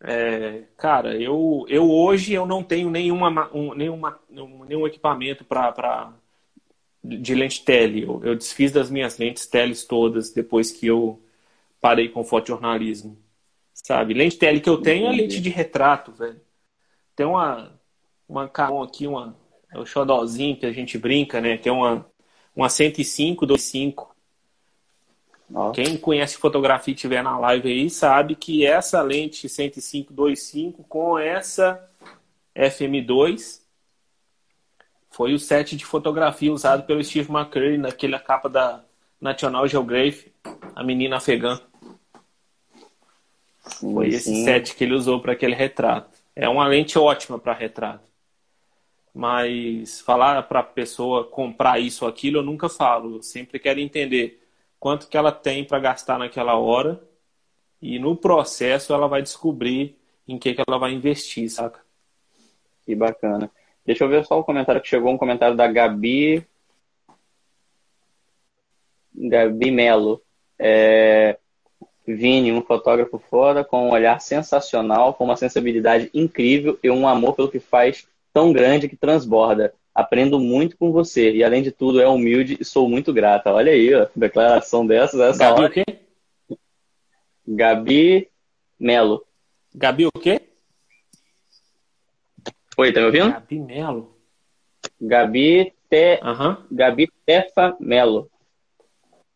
[0.00, 6.12] É, cara, eu, eu hoje eu não tenho nenhuma, um, nenhuma, nenhum equipamento para
[7.02, 8.02] de lente tele.
[8.02, 11.22] Eu, eu desfiz das minhas lentes teles todas depois que eu
[11.80, 13.16] parei com fotojornalismo.
[13.72, 14.14] Sabe?
[14.14, 16.40] Lente tele que eu tenho é lente de retrato, velho.
[17.14, 17.78] Tem uma,
[18.28, 19.36] uma Canon aqui, uma,
[19.72, 21.56] é o xodózinho que a gente brinca, né?
[21.56, 22.06] Que é uma,
[22.54, 24.16] uma 105 25.
[25.54, 25.70] Ó.
[25.70, 31.18] Quem conhece fotografia e estiver na live aí sabe que essa lente 105 25 com
[31.18, 31.88] essa
[32.56, 33.60] FM2
[35.10, 38.84] foi o set de fotografia usado pelo Steve McCurry naquela capa da
[39.20, 40.32] National Geographic,
[40.74, 41.58] a menina afegã.
[43.80, 44.44] Foi esse Sim.
[44.44, 46.10] set que ele usou para aquele retrato.
[46.34, 48.04] É uma lente ótima para retrato.
[49.16, 53.16] Mas falar para a pessoa comprar isso ou aquilo, eu nunca falo.
[53.16, 54.46] Eu sempre quero entender
[54.78, 57.02] quanto que ela tem para gastar naquela hora
[57.80, 59.96] e no processo ela vai descobrir
[60.28, 61.80] em que, que ela vai investir, saca?
[62.84, 63.50] Que bacana.
[63.86, 66.46] Deixa eu ver só o comentário que chegou, um comentário da Gabi.
[69.14, 70.20] Gabi Melo.
[70.58, 71.38] É...
[72.06, 77.34] Vini, um fotógrafo foda, com um olhar sensacional, com uma sensibilidade incrível e um amor
[77.34, 79.72] pelo que faz tão grande que transborda.
[79.94, 83.50] Aprendo muito com você e, além de tudo, é humilde e sou muito grata.
[83.50, 85.70] Olha aí, ó, declaração dessas, essa Gabi hora.
[85.70, 85.84] o quê?
[87.48, 88.28] Gabi
[88.78, 89.24] Melo.
[89.74, 90.42] Gabi o quê?
[92.76, 93.32] Oi, tá me ouvindo?
[93.32, 94.14] Gabi Melo.
[95.00, 96.20] Gabi Te...
[96.22, 96.56] Uhum.
[96.70, 98.30] Gabi Tefa Melo.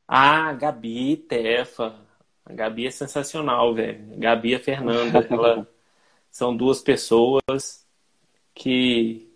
[0.07, 1.95] Ah, Gabi Tefa.
[2.45, 3.99] A Gabi é sensacional, velho.
[4.19, 5.67] Gabi e a Fernanda, ela...
[6.31, 7.89] são duas pessoas
[8.61, 9.27] que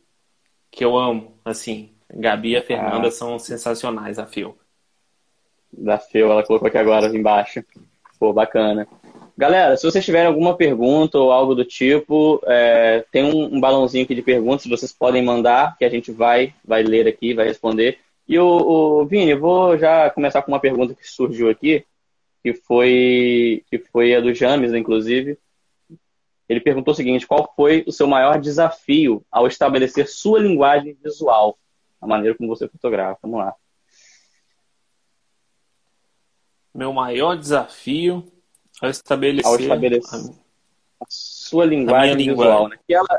[0.71, 1.91] que eu amo, assim.
[2.13, 3.11] Gabi e a Fernanda ah.
[3.11, 4.57] são sensacionais, a Fio.
[5.73, 7.65] Da Fio, ela colocou aqui agora embaixo.
[8.19, 8.87] Pô, bacana.
[9.37, 14.05] Galera, se vocês tiverem alguma pergunta ou algo do tipo, é, tem um, um, balãozinho
[14.05, 17.99] aqui de perguntas, vocês podem mandar, que a gente vai, vai ler aqui, vai responder.
[18.29, 21.85] E o, o Vini, eu vou já começar com uma pergunta que surgiu aqui,
[22.43, 25.39] que foi, que foi a do James, inclusive.
[26.49, 31.59] Ele perguntou o seguinte: qual foi o seu maior desafio ao estabelecer sua linguagem visual?
[32.01, 33.19] A maneira como você fotografa.
[33.23, 33.55] Vamos lá.
[36.75, 38.25] Meu maior desafio
[38.83, 40.21] ao estabelecer, ao estabelecer
[41.01, 42.69] a sua linguagem visual.
[42.69, 42.77] Né?
[42.87, 43.19] Que, ela,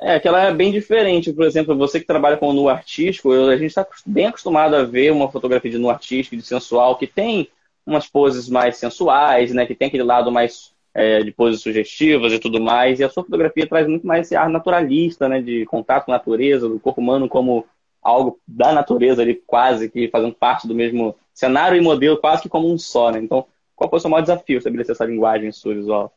[0.00, 1.32] é, que ela é bem diferente.
[1.32, 4.84] Por exemplo, você que trabalha com nu artístico, eu, a gente está bem acostumado a
[4.84, 7.48] ver uma fotografia de nu artístico, de sensual, que tem
[7.86, 9.66] umas poses mais sensuais, né?
[9.66, 13.00] que tem aquele lado mais é, de poses sugestivas e tudo mais.
[13.00, 15.40] E a sua fotografia traz muito mais esse ar naturalista, né?
[15.40, 17.66] de contato com a natureza, do corpo humano como
[18.02, 22.48] algo da natureza ali, quase que fazendo parte do mesmo cenário e modelo, quase que
[22.48, 23.10] como um só.
[23.10, 23.20] Né?
[23.20, 26.12] Então, qual foi o seu maior desafio estabelecer essa linguagem sua visual?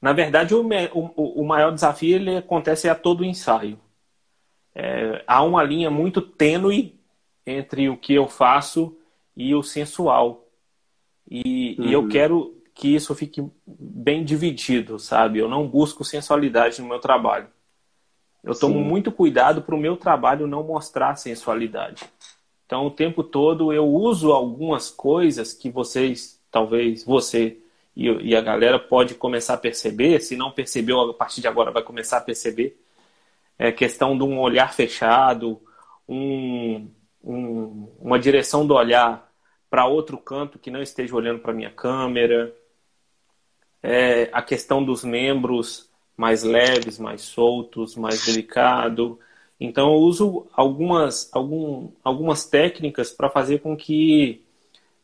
[0.00, 3.78] Na verdade, o, o, o maior desafio ele acontece a todo ensaio.
[4.74, 6.98] É, há uma linha muito tênue
[7.44, 8.96] entre o que eu faço
[9.36, 10.46] e o sensual.
[11.30, 11.86] E, uhum.
[11.86, 12.08] e, eu uhum.
[12.08, 15.38] quero que isso fique bem dividido, sabe?
[15.38, 17.46] Eu não busco sensualidade no meu trabalho.
[18.42, 18.84] Eu tomo Sim.
[18.84, 22.04] muito cuidado para o meu trabalho não mostrar sensualidade.
[22.64, 27.58] Então, o tempo todo eu uso algumas coisas que vocês, talvez você
[27.94, 31.70] e, e a galera pode começar a perceber, se não percebeu, a partir de agora
[31.70, 32.80] vai começar a perceber.
[33.58, 35.60] É questão de um olhar fechado,
[36.08, 36.88] um,
[37.22, 39.30] um, uma direção do olhar
[39.68, 42.58] para outro canto que não esteja olhando para minha câmera.
[43.82, 49.18] É, a questão dos membros mais leves, mais soltos, mais delicado.
[49.58, 54.44] Então eu uso algumas, algum, algumas técnicas para fazer com que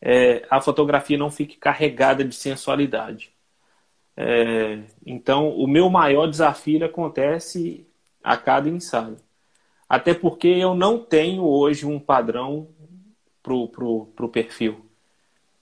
[0.00, 3.32] é, a fotografia não fique carregada de sensualidade.
[4.16, 7.86] É, então o meu maior desafio acontece
[8.22, 9.16] a cada ensaio.
[9.88, 12.68] Até porque eu não tenho hoje um padrão
[13.42, 14.85] para o perfil.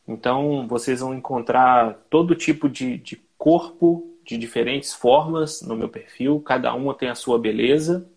[0.06, 6.40] Então vocês vão encontrar todo tipo de, de corpo de diferentes formas no meu perfil,
[6.40, 8.08] cada uma tem a sua beleza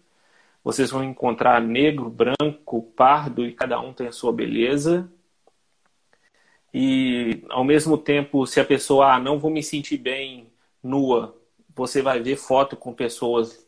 [0.67, 5.10] vocês vão encontrar negro, branco, pardo e cada um tem a sua beleza.
[6.73, 10.52] E ao mesmo tempo, se a pessoa ah, não vou me sentir bem
[10.84, 11.34] nua,
[11.73, 13.65] você vai ver foto com pessoas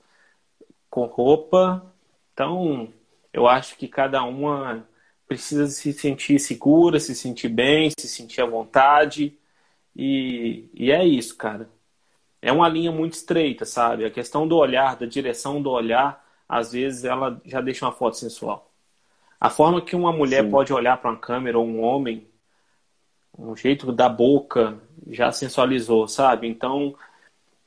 [0.89, 1.89] com roupa.
[2.33, 2.91] Então,
[3.31, 4.85] eu acho que cada uma
[5.29, 9.37] precisa se sentir segura, se sentir bem, se sentir à vontade.
[9.95, 11.69] E, e é isso, cara.
[12.41, 14.05] É uma linha muito estreita, sabe?
[14.05, 18.17] A questão do olhar, da direção do olhar, às vezes ela já deixa uma foto
[18.17, 18.71] sensual.
[19.39, 20.49] A forma que uma mulher Sim.
[20.49, 22.27] pode olhar para uma câmera ou um homem,
[23.37, 26.47] um jeito da boca já sensualizou, sabe?
[26.47, 26.95] Então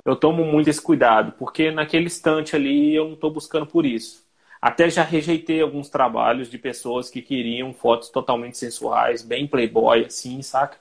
[0.05, 4.27] eu tomo muito esse cuidado, porque naquele instante ali eu não estou buscando por isso.
[4.63, 10.41] Até já rejeitei alguns trabalhos de pessoas que queriam fotos totalmente sensuais, bem playboy, assim,
[10.41, 10.79] saca?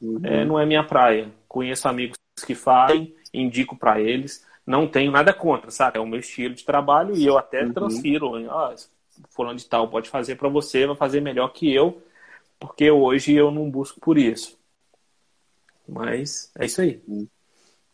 [0.00, 0.20] Uhum.
[0.22, 1.28] É, não é minha praia.
[1.48, 5.98] Conheço amigos que fazem, indico para eles não tenho nada contra, sabe?
[5.98, 7.72] É o meu estilo de trabalho e eu até uhum.
[7.72, 8.36] transfiro.
[8.50, 8.74] Ah,
[9.30, 12.00] fulano de tal pode fazer para você, vai fazer melhor que eu,
[12.58, 14.56] porque hoje eu não busco por isso.
[15.88, 17.02] Mas é isso aí.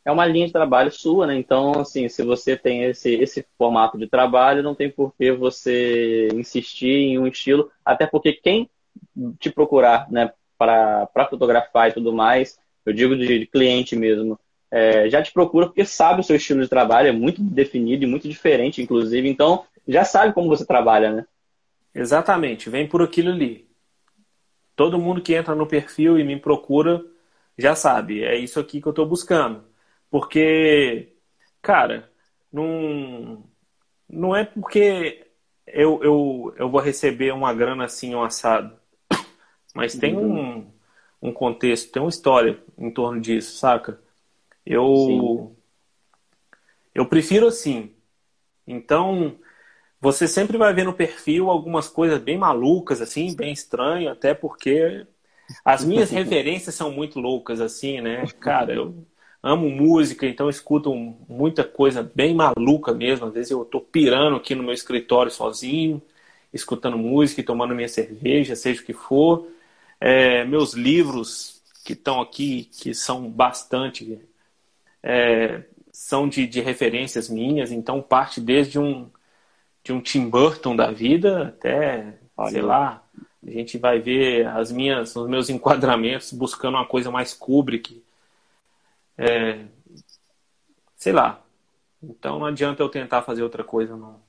[0.07, 1.35] É uma linha de trabalho sua, né?
[1.35, 6.29] Então, assim, se você tem esse, esse formato de trabalho, não tem por que você
[6.33, 8.71] insistir em um estilo, até porque quem
[9.41, 14.39] te procurar, né, para fotografar e tudo mais, eu digo de, de cliente mesmo,
[14.71, 18.07] é, já te procura porque sabe o seu estilo de trabalho, é muito definido e
[18.07, 21.27] muito diferente, inclusive, então já sabe como você trabalha, né?
[21.93, 23.67] Exatamente, vem por aquilo ali.
[24.77, 27.05] Todo mundo que entra no perfil e me procura
[27.59, 29.65] já sabe, é isso aqui que eu estou buscando.
[30.11, 31.15] Porque,
[31.61, 32.11] cara,
[32.53, 33.45] não,
[34.09, 35.27] não é porque
[35.67, 38.77] eu, eu, eu vou receber uma grana assim, um assado.
[39.75, 40.67] Mas tem uhum.
[41.21, 44.01] um, um contexto, tem uma história em torno disso, saca?
[44.65, 45.55] Eu,
[46.95, 47.95] eu prefiro assim.
[48.67, 49.39] Então,
[50.01, 55.07] você sempre vai ver no perfil algumas coisas bem malucas, assim, bem estranhas, até porque
[55.65, 58.25] as minhas referências são muito loucas, assim, né?
[58.41, 59.07] Cara, eu
[59.47, 60.93] amo música, então escuto
[61.29, 63.27] muita coisa bem maluca mesmo.
[63.27, 66.03] Às vezes eu tô pirando aqui no meu escritório sozinho,
[66.53, 69.47] escutando música e tomando minha cerveja, seja o que for.
[70.01, 74.19] É, meus livros que estão aqui, que são bastante,
[75.01, 79.09] é, são de, de referências minhas, então parte desde um,
[79.85, 82.51] de um Tim Burton da vida até, Olha.
[82.51, 83.03] sei lá,
[83.47, 88.05] a gente vai ver as minhas, os meus enquadramentos buscando uma coisa mais Kubrick.
[89.19, 89.65] É,
[90.97, 91.43] sei lá.
[92.03, 94.21] Então não adianta eu tentar fazer outra coisa, não.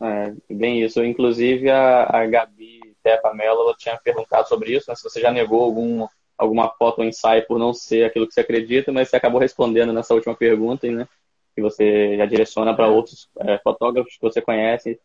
[0.00, 1.02] É, bem isso.
[1.04, 4.94] Inclusive a, a Gabi Tepa Mello ela tinha perguntado sobre isso, né?
[4.94, 8.40] se você já negou algum, alguma foto ou ensaio por não ser aquilo que você
[8.40, 11.08] acredita, mas você acabou respondendo nessa última pergunta, né?
[11.54, 15.00] Que você já direciona para outros é, fotógrafos que você conhece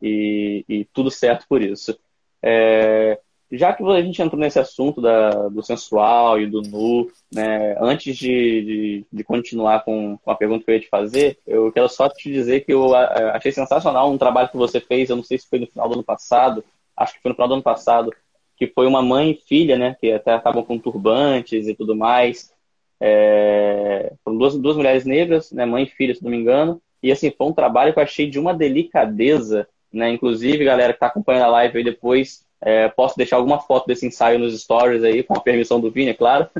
[0.00, 1.98] e, e tudo certo por isso.
[2.42, 3.18] É,
[3.50, 8.16] já que a gente entrou nesse assunto da, do sensual e do nu, né, antes
[8.16, 11.88] de, de, de continuar com, com, a pergunta que eu ia te fazer, eu quero
[11.88, 15.38] só te dizer que eu achei sensacional um trabalho que você fez, eu não sei
[15.38, 16.64] se foi no final do ano passado,
[16.96, 18.12] acho que foi no final do ano passado,
[18.56, 22.52] que foi uma mãe e filha, né, que até estavam com turbantes e tudo mais.
[22.98, 27.12] É, foram duas, duas mulheres negras, né, mãe e filha, se não me engano, e
[27.12, 30.10] assim, foi um trabalho que eu achei de uma delicadeza né?
[30.10, 34.04] Inclusive, galera que está acompanhando a live aí depois, é, posso deixar alguma foto desse
[34.04, 36.50] ensaio nos stories aí, com a permissão do Vini, é claro,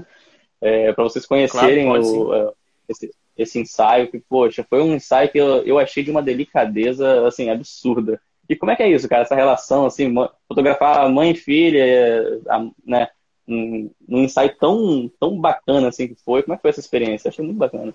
[0.62, 2.52] é, para vocês conhecerem claro, o, é,
[2.88, 7.26] esse, esse, ensaio, que, poxa, foi um ensaio que eu, eu achei de uma delicadeza,
[7.26, 8.20] assim, absurda.
[8.48, 10.14] E como é que é isso, cara, essa relação, assim,
[10.46, 12.40] fotografar mãe e filha,
[12.86, 13.08] né,
[13.44, 17.30] num ensaio tão, tão bacana, assim, que foi, como é que foi essa experiência?
[17.30, 17.92] Achei muito bacana.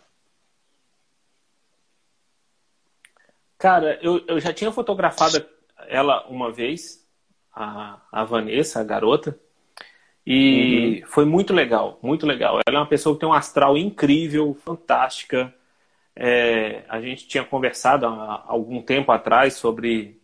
[3.57, 5.45] Cara, eu, eu já tinha fotografado
[5.87, 7.00] ela uma vez,
[7.53, 9.37] a, a Vanessa, a garota,
[10.25, 11.07] e uhum.
[11.07, 12.59] foi muito legal, muito legal.
[12.67, 15.53] Ela é uma pessoa que tem um astral incrível, fantástica.
[16.15, 20.21] É, a gente tinha conversado há algum tempo atrás sobre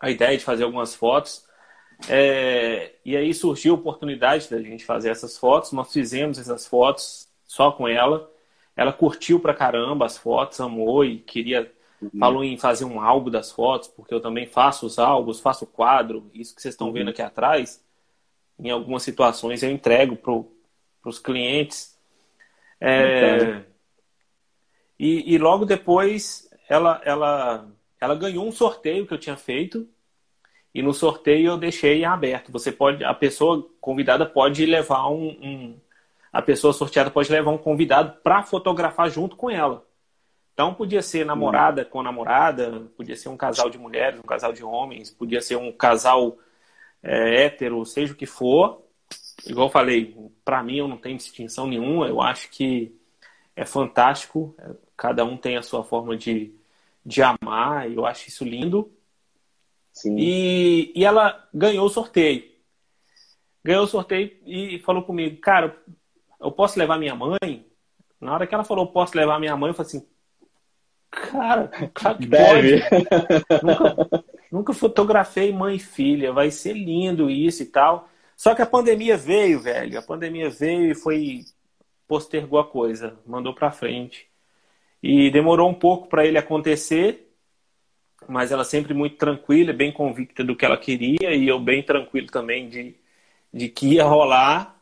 [0.00, 1.44] a ideia de fazer algumas fotos.
[2.08, 5.72] É, e aí surgiu a oportunidade da gente fazer essas fotos.
[5.72, 8.30] Nós fizemos essas fotos só com ela.
[8.76, 11.72] Ela curtiu pra caramba as fotos, amou e queria
[12.12, 12.20] Uhum.
[12.20, 15.68] Falou em fazer um álbum das fotos, porque eu também faço os álbuns, faço o
[15.68, 16.92] quadro, isso que vocês estão uhum.
[16.92, 17.82] vendo aqui atrás.
[18.58, 21.98] Em algumas situações eu entrego para os clientes.
[22.80, 23.62] É,
[24.98, 27.66] e, e, logo depois ela, ela,
[28.00, 29.88] ela ganhou um sorteio que eu tinha feito.
[30.74, 32.50] E no sorteio eu deixei aberto.
[32.50, 35.80] Você pode, a pessoa convidada pode levar um, um
[36.32, 39.86] a pessoa sorteada pode levar um convidado para fotografar junto com ela.
[40.54, 44.64] Então podia ser namorada com namorada, podia ser um casal de mulheres, um casal de
[44.64, 46.38] homens, podia ser um casal
[47.02, 48.82] é, hétero, seja o que for.
[49.44, 52.96] Igual eu falei, para mim eu não tenho distinção nenhuma, eu acho que
[53.56, 54.54] é fantástico,
[54.96, 56.54] cada um tem a sua forma de,
[57.04, 58.92] de amar, eu acho isso lindo.
[59.92, 60.16] Sim.
[60.16, 62.44] E, e ela ganhou o sorteio.
[63.64, 65.76] Ganhou o sorteio e falou comigo, cara,
[66.40, 67.66] eu posso levar minha mãe?
[68.20, 70.13] Na hora que ela falou, posso levar minha mãe, eu falei assim,
[71.14, 72.80] Cara, claro que Deve.
[72.80, 73.04] pode.
[73.62, 76.32] nunca, nunca fotografei mãe e filha.
[76.32, 78.08] Vai ser lindo isso e tal.
[78.36, 79.98] Só que a pandemia veio, velho.
[79.98, 81.44] A pandemia veio e foi
[82.06, 84.28] postergou a coisa, mandou para frente.
[85.02, 87.30] E demorou um pouco para ele acontecer,
[88.28, 92.28] mas ela sempre muito tranquila, bem convicta do que ela queria e eu bem tranquilo
[92.28, 92.96] também de,
[93.52, 94.80] de que ia rolar.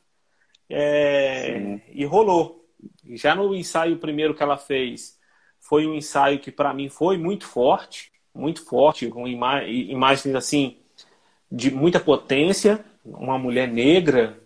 [0.68, 2.66] É, e rolou.
[3.14, 5.18] Já no ensaio primeiro que ela fez,
[5.62, 10.76] foi um ensaio que para mim foi muito forte, muito forte, com ima imagens assim
[11.50, 14.38] de muita potência, uma mulher negra,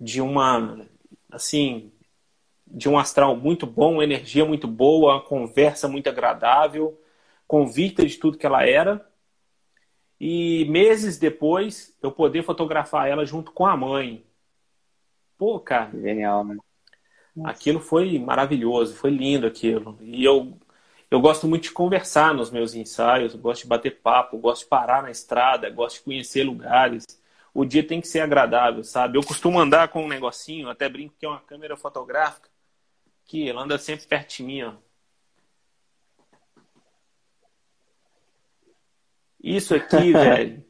[0.00, 0.86] de uma
[1.30, 1.92] assim,
[2.66, 7.00] de um astral muito bom, energia muito boa, conversa muito agradável,
[7.46, 9.04] convicta de tudo que ela era.
[10.20, 14.24] E meses depois eu poder fotografar ela junto com a mãe.
[15.36, 15.90] Pô, cara.
[16.00, 16.56] Genial, né?
[17.42, 19.98] Aquilo foi maravilhoso, foi lindo aquilo.
[20.00, 20.56] E eu,
[21.10, 25.02] eu gosto muito de conversar nos meus ensaios, gosto de bater papo, gosto de parar
[25.02, 27.04] na estrada, gosto de conhecer lugares.
[27.52, 29.18] O dia tem que ser agradável, sabe?
[29.18, 32.48] Eu costumo andar com um negocinho, até brinco que é uma câmera fotográfica,
[33.24, 34.74] que ela anda sempre perto de mim, ó.
[39.42, 40.64] Isso aqui, velho,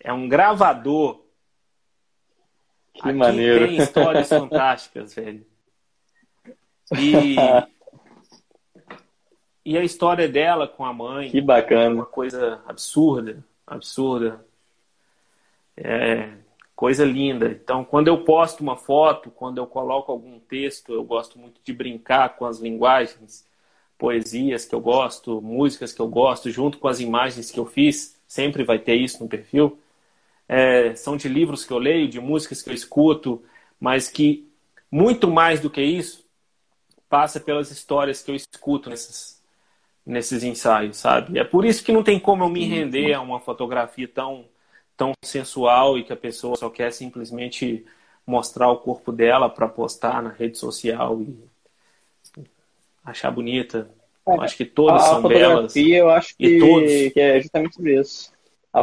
[0.00, 1.25] é um gravador
[2.96, 3.66] que Aqui maneiro.
[3.66, 5.46] tem histórias fantásticas, velho.
[6.98, 7.36] E,
[9.64, 11.30] e a história dela com a mãe.
[11.30, 11.84] Que bacana.
[11.84, 14.44] É uma coisa absurda, absurda.
[15.76, 16.30] É,
[16.76, 17.46] Coisa linda.
[17.46, 21.72] Então, quando eu posto uma foto, quando eu coloco algum texto, eu gosto muito de
[21.72, 23.46] brincar com as linguagens,
[23.96, 28.20] poesias que eu gosto, músicas que eu gosto, junto com as imagens que eu fiz,
[28.28, 29.78] sempre vai ter isso no perfil.
[30.48, 33.42] É, são de livros que eu leio, de músicas que eu escuto,
[33.80, 34.48] mas que
[34.90, 36.24] muito mais do que isso
[37.08, 39.42] passa pelas histórias que eu escuto nesses,
[40.04, 41.38] nesses ensaios, sabe?
[41.38, 44.44] É por isso que não tem como eu me render a uma fotografia tão,
[44.96, 47.84] tão sensual e que a pessoa só quer simplesmente
[48.26, 51.36] mostrar o corpo dela para postar na rede social e
[53.04, 53.88] achar bonita.
[54.26, 55.76] Eu acho que todas são belas.
[55.76, 56.90] Eu acho que, todos...
[57.12, 58.32] que é justamente isso.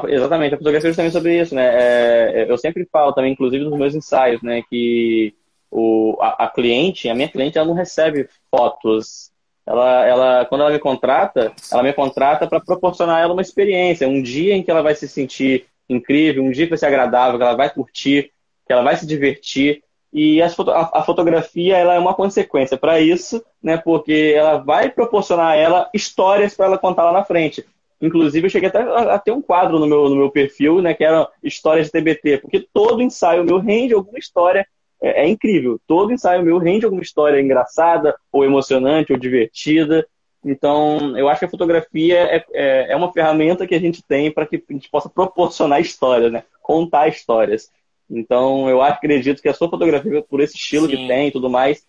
[0.07, 1.65] Exatamente, a fotografia é justamente sobre isso, né?
[1.65, 5.35] É, eu sempre falo também, inclusive nos meus ensaios, né, que
[5.69, 9.31] o, a, a, cliente, a minha cliente, ela não recebe fotos.
[9.65, 14.07] Ela, ela, quando ela me contrata, ela me contrata para proporcionar a ela uma experiência,
[14.07, 17.37] um dia em que ela vai se sentir incrível, um dia que vai ser agradável,
[17.37, 18.31] que ela vai curtir,
[18.65, 19.83] que ela vai se divertir.
[20.11, 20.47] E a,
[20.93, 23.77] a fotografia ela é uma consequência para isso, né?
[23.77, 27.65] Porque ela vai proporcionar a ela histórias para ela contar lá na frente.
[28.03, 30.93] Inclusive, eu cheguei até a ter um quadro no meu, no meu perfil, né?
[30.93, 34.67] Que era histórias de TBT, porque todo ensaio meu rende alguma história
[35.01, 35.79] é, é, incrível.
[35.87, 40.05] Todo ensaio meu rende alguma história engraçada, ou emocionante, ou divertida.
[40.43, 44.29] Então, eu acho que a fotografia é, é, é uma ferramenta que a gente tem
[44.29, 46.43] para que a gente possa proporcionar histórias, né?
[46.61, 47.71] Contar histórias.
[48.09, 50.97] Então, eu acredito que a sua fotografia, por esse estilo Sim.
[50.97, 51.85] que tem e tudo mais,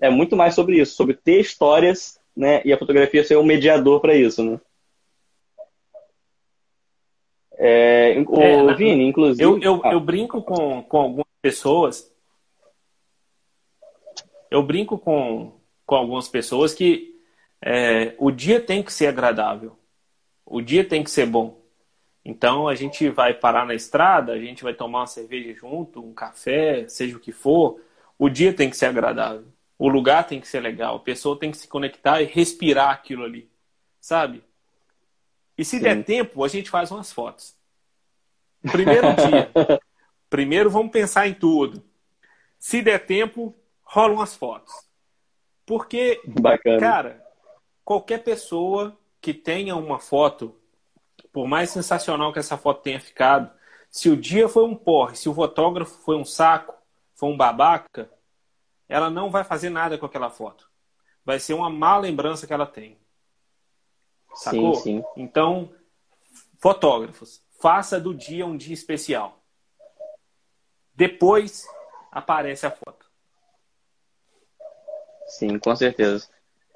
[0.00, 2.62] é muito mais sobre isso, sobre ter histórias, né?
[2.64, 4.60] E a fotografia ser um mediador para isso, né?
[7.58, 9.42] É, o é, Vini, inclusive.
[9.42, 9.92] Eu, eu, ah.
[9.92, 12.14] eu brinco com, com algumas pessoas
[14.50, 15.52] eu brinco com,
[15.84, 17.14] com algumas pessoas que
[17.62, 19.76] é, o dia tem que ser agradável,
[20.44, 21.60] o dia tem que ser bom.
[22.24, 26.12] Então a gente vai parar na estrada, a gente vai tomar uma cerveja junto, um
[26.12, 27.80] café, seja o que for.
[28.18, 29.46] O dia tem que ser agradável,
[29.78, 33.24] o lugar tem que ser legal, a pessoa tem que se conectar e respirar aquilo
[33.24, 33.48] ali,
[34.00, 34.42] sabe?
[35.56, 35.82] E se Sim.
[35.82, 37.54] der tempo, a gente faz umas fotos.
[38.62, 39.50] Primeiro dia.
[40.28, 41.82] Primeiro vamos pensar em tudo.
[42.58, 44.72] Se der tempo, rolam as fotos.
[45.64, 46.78] Porque, Bacana.
[46.78, 47.26] cara,
[47.84, 50.54] qualquer pessoa que tenha uma foto,
[51.32, 53.50] por mais sensacional que essa foto tenha ficado,
[53.90, 56.74] se o dia foi um porre, se o fotógrafo foi um saco,
[57.14, 58.10] foi um babaca,
[58.88, 60.68] ela não vai fazer nada com aquela foto.
[61.24, 62.98] Vai ser uma má lembrança que ela tem.
[64.36, 64.74] Sacou?
[64.74, 65.04] Sim, sim.
[65.16, 65.70] Então,
[66.58, 69.38] fotógrafos, faça do dia um dia especial.
[70.94, 71.66] Depois
[72.10, 73.06] aparece a foto.
[75.26, 76.28] Sim, com certeza.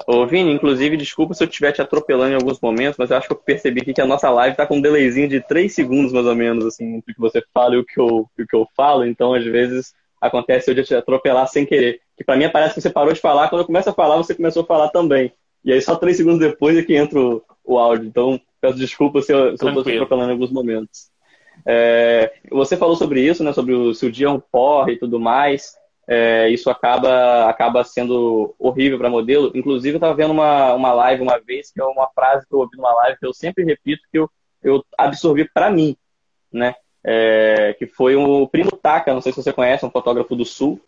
[0.06, 3.26] Ô, Vini, inclusive, desculpa se eu estiver te atropelando em alguns momentos, mas eu acho
[3.26, 6.12] que eu percebi aqui que a nossa live está com um delayzinho de 3 segundos,
[6.12, 8.56] mais ou menos, assim, entre o que você fala e o que eu, o que
[8.56, 9.04] eu falo.
[9.04, 12.00] Então, às vezes, acontece eu de te atropelar sem querer.
[12.16, 14.34] Que para mim parece que você parou de falar, quando eu começo a falar, você
[14.34, 15.32] começou a falar também.
[15.64, 18.06] E aí, só 3 segundos depois é que entra o, o áudio.
[18.06, 21.10] Então, peço desculpa se eu estou te atropelando em alguns momentos.
[21.66, 23.52] É, você falou sobre isso, né?
[23.52, 25.78] Sobre o, se o dia é um porre e tudo mais
[26.10, 29.52] é, isso acaba, acaba sendo horrível para modelo.
[29.54, 32.58] Inclusive, eu estava vendo uma, uma live uma vez, que é uma frase que eu
[32.58, 34.28] ouvi numa live que eu sempre repito, que eu,
[34.60, 35.96] eu absorvi para mim,
[36.52, 36.74] né?
[37.04, 40.80] É, que foi o Primo Taka, não sei se você conhece, um fotógrafo do Sul.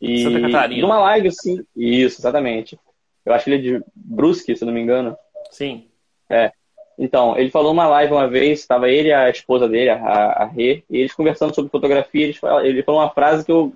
[0.00, 0.82] E Santa Catarina.
[0.82, 2.78] numa live, assim, isso, exatamente.
[3.24, 5.16] Eu acho que ele é de Brusque, se não me engano.
[5.50, 5.88] Sim.
[6.28, 6.52] É.
[6.98, 10.44] Então, ele falou uma live uma vez, estava ele e a esposa dele, a, a
[10.44, 13.72] Rê, e eles conversando sobre fotografia, ele falou uma frase que eu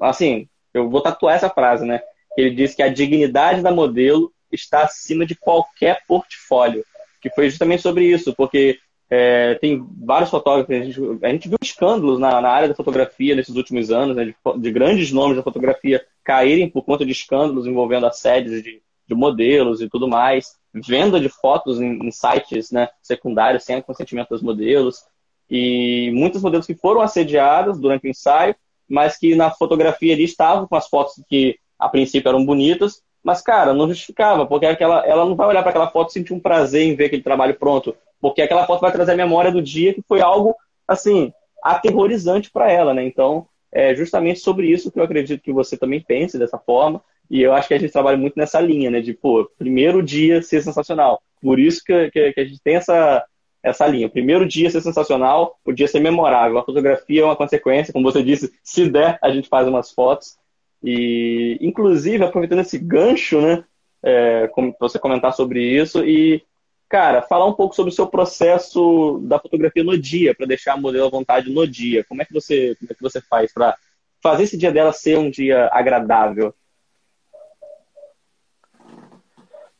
[0.00, 2.00] assim, eu vou tatuar essa frase, né?
[2.36, 6.84] Ele disse que a dignidade da modelo está acima de qualquer portfólio,
[7.20, 8.78] que foi justamente sobre isso, porque
[9.10, 13.34] é, tem vários fotógrafos, a gente, a gente viu escândalos na, na, área da fotografia
[13.34, 17.66] nesses últimos anos, né, de, de, grandes nomes da fotografia caírem por conta de escândalos
[17.66, 22.88] envolvendo assédios de, de modelos e tudo mais, venda de fotos em, em sites né,
[23.02, 25.04] secundários sem consentimento dos modelos,
[25.50, 28.54] e muitos modelos que foram assediados durante o ensaio
[28.90, 33.42] mas que na fotografia ali estavam com as fotos que a princípio eram bonitas, mas,
[33.42, 36.40] cara, não justificava, porque aquela, ela não vai olhar para aquela foto e sentir um
[36.40, 39.94] prazer em ver aquele trabalho pronto, porque aquela foto vai trazer a memória do dia
[39.94, 40.54] que foi algo,
[40.86, 43.04] assim, aterrorizante para ela, né?
[43.04, 47.40] Então, é justamente sobre isso que eu acredito que você também pense dessa forma, e
[47.42, 49.00] eu acho que a gente trabalha muito nessa linha, né?
[49.00, 51.22] De, pô, primeiro dia ser sensacional.
[51.40, 53.24] Por isso que, que, que a gente tem essa,
[53.62, 54.08] essa linha.
[54.08, 56.58] O primeiro dia ser sensacional, o dia ser memorável.
[56.58, 60.36] A fotografia é uma consequência, como você disse, se der, a gente faz umas fotos.
[60.82, 63.64] E, inclusive, aproveitando esse gancho, né,
[64.02, 66.42] é, você comentar sobre isso, e
[66.88, 70.76] cara, falar um pouco sobre o seu processo da fotografia no dia, para deixar a
[70.76, 72.04] modelo à vontade no dia.
[72.04, 73.76] Como é que você, como é que você faz para
[74.20, 76.52] fazer esse dia dela ser um dia agradável?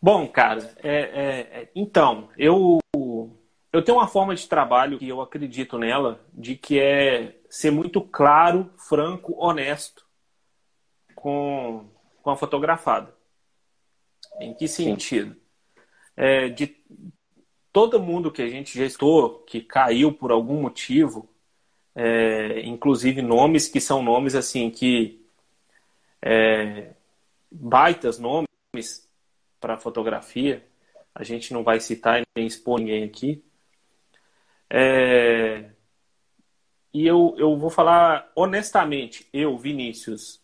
[0.00, 2.78] Bom, cara, é, é, é, então, eu,
[3.72, 8.00] eu tenho uma forma de trabalho que eu acredito nela, de que é ser muito
[8.00, 10.09] claro, franco, honesto
[11.20, 11.86] com,
[12.22, 13.14] com a fotografada.
[14.40, 15.36] Em que sentido?
[16.16, 16.76] É, de
[17.72, 21.28] todo mundo que a gente gestou, que caiu por algum motivo,
[21.94, 25.24] é, inclusive nomes que são nomes assim que
[26.22, 26.94] é,
[27.50, 29.08] baitas nomes
[29.60, 30.66] para fotografia,
[31.14, 33.44] a gente não vai citar nem expor ninguém aqui.
[34.68, 35.70] É...
[36.92, 40.40] E eu, eu vou falar honestamente, eu, Vinícius,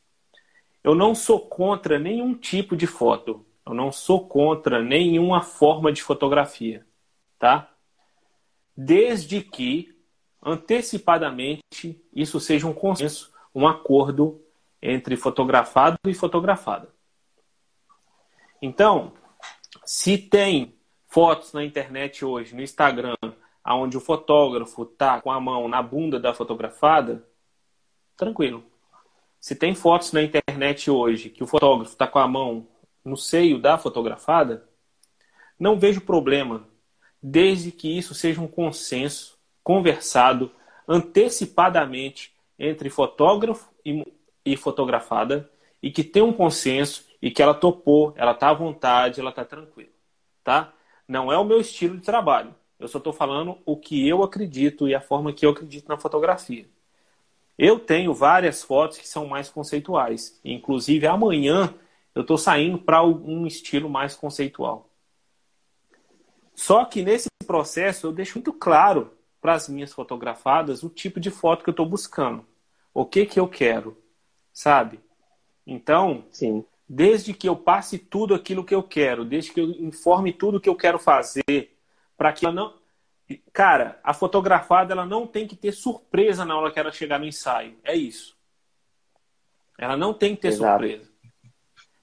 [0.86, 3.44] eu não sou contra nenhum tipo de foto.
[3.66, 6.86] Eu não sou contra nenhuma forma de fotografia,
[7.40, 7.74] tá?
[8.76, 9.98] Desde que
[10.40, 14.40] antecipadamente isso seja um consenso, um acordo
[14.80, 16.88] entre fotografado e fotografada.
[18.62, 19.12] Então,
[19.84, 20.78] se tem
[21.08, 23.16] fotos na internet hoje, no Instagram,
[23.66, 27.26] onde o fotógrafo está com a mão na bunda da fotografada,
[28.16, 28.75] tranquilo.
[29.46, 32.66] Se tem fotos na internet hoje que o fotógrafo está com a mão
[33.04, 34.68] no seio da fotografada,
[35.56, 36.66] não vejo problema,
[37.22, 40.50] desde que isso seja um consenso conversado
[40.88, 44.04] antecipadamente entre fotógrafo e,
[44.44, 45.48] e fotografada
[45.80, 49.44] e que tem um consenso e que ela topou, ela está à vontade, ela está
[49.44, 49.90] tranquila,
[50.42, 50.72] tá?
[51.06, 52.52] Não é o meu estilo de trabalho.
[52.80, 55.96] Eu só estou falando o que eu acredito e a forma que eu acredito na
[55.96, 56.66] fotografia.
[57.58, 60.38] Eu tenho várias fotos que são mais conceituais.
[60.44, 61.74] Inclusive, amanhã
[62.14, 64.90] eu estou saindo para um estilo mais conceitual.
[66.54, 71.30] Só que nesse processo eu deixo muito claro para as minhas fotografadas o tipo de
[71.30, 72.44] foto que eu estou buscando.
[72.92, 73.96] O que, que eu quero,
[74.52, 75.00] sabe?
[75.66, 80.32] Então, Sim desde que eu passe tudo aquilo que eu quero, desde que eu informe
[80.32, 81.76] tudo que eu quero fazer,
[82.16, 82.74] para que ela não.
[83.52, 87.26] Cara, a fotografada ela não tem que ter surpresa na hora que ela chegar no
[87.26, 87.76] ensaio.
[87.82, 88.36] É isso.
[89.78, 90.84] Ela não tem que ter Exato.
[90.84, 91.10] surpresa.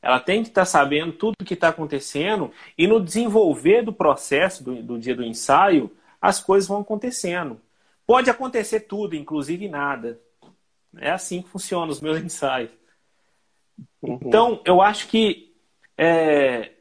[0.01, 3.93] Ela tem que estar tá sabendo tudo o que está acontecendo e no desenvolver do
[3.93, 5.89] processo do, do dia do ensaio,
[6.21, 7.59] as coisas vão acontecendo.
[8.05, 10.19] Pode acontecer tudo, inclusive nada.
[10.97, 12.71] É assim que funcionam os meus ensaios.
[14.01, 14.19] Uhum.
[14.21, 15.55] Então, eu acho que
[15.97, 16.71] é,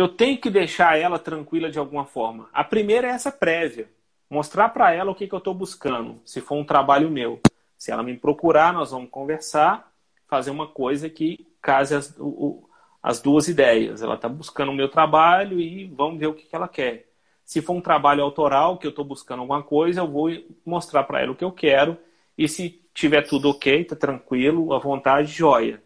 [0.00, 2.48] eu tenho que deixar ela tranquila de alguma forma.
[2.54, 3.86] A primeira é essa prévia.
[4.30, 7.38] Mostrar para ela o que, que eu estou buscando, se for um trabalho meu.
[7.76, 9.92] Se ela me procurar, nós vamos conversar,
[10.26, 12.66] fazer uma coisa que case as, o,
[13.02, 14.00] as duas ideias.
[14.00, 17.08] Ela está buscando o meu trabalho e vamos ver o que, que ela quer.
[17.44, 20.30] Se for um trabalho autoral, que eu estou buscando alguma coisa, eu vou
[20.64, 21.98] mostrar para ela o que eu quero.
[22.38, 25.82] E se tiver tudo ok, tá tranquilo, à vontade, joia.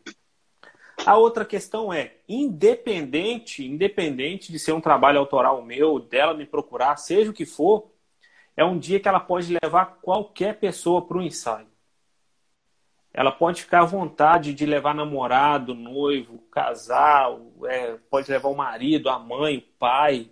[1.06, 6.96] A outra questão é, independente, independente de ser um trabalho autoral meu, dela me procurar,
[6.96, 7.90] seja o que for,
[8.56, 11.66] é um dia que ela pode levar qualquer pessoa para o ensaio.
[13.12, 19.08] Ela pode ficar à vontade de levar namorado, noivo, casal, é, pode levar o marido,
[19.08, 20.30] a mãe, o pai.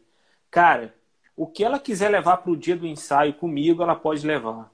[0.51, 0.95] Cara,
[1.37, 4.73] o que ela quiser levar para o dia do ensaio comigo, ela pode levar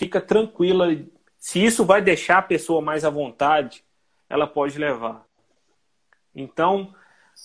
[0.00, 0.86] fica tranquila.
[1.36, 3.84] Se isso vai deixar a pessoa mais à vontade,
[4.30, 5.26] ela pode levar.
[6.34, 6.94] Então,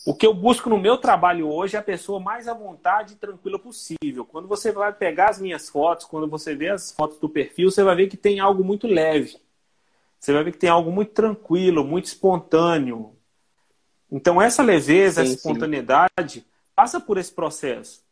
[0.06, 3.18] o que eu busco no meu trabalho hoje é a pessoa mais à vontade e
[3.18, 4.24] tranquila possível.
[4.24, 7.84] Quando você vai pegar as minhas fotos, quando você vê as fotos do perfil, você
[7.84, 9.36] vai ver que tem algo muito leve.
[10.20, 13.16] Você vai ver que tem algo muito tranquilo, muito espontâneo.
[14.12, 16.46] Então, essa leveza, sim, essa espontaneidade, sim.
[16.76, 18.06] passa por esse processo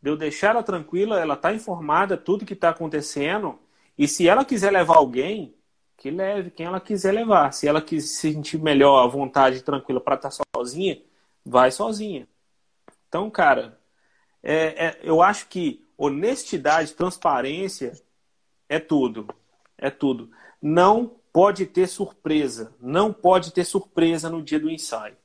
[0.00, 3.58] de eu deixar ela tranquila, ela está informada tudo que está acontecendo.
[3.96, 5.54] E se ela quiser levar alguém,
[6.04, 7.50] que leve quem ela quiser levar.
[7.50, 11.00] Se ela quiser se sentir melhor, à vontade, tranquila para estar tá sozinha,
[11.42, 12.28] vai sozinha.
[13.08, 13.80] Então, cara,
[14.42, 17.94] é, é, eu acho que honestidade, transparência
[18.68, 19.26] é tudo.
[19.78, 20.30] É tudo.
[20.60, 22.74] Não pode ter surpresa.
[22.78, 25.16] Não pode ter surpresa no dia do ensaio.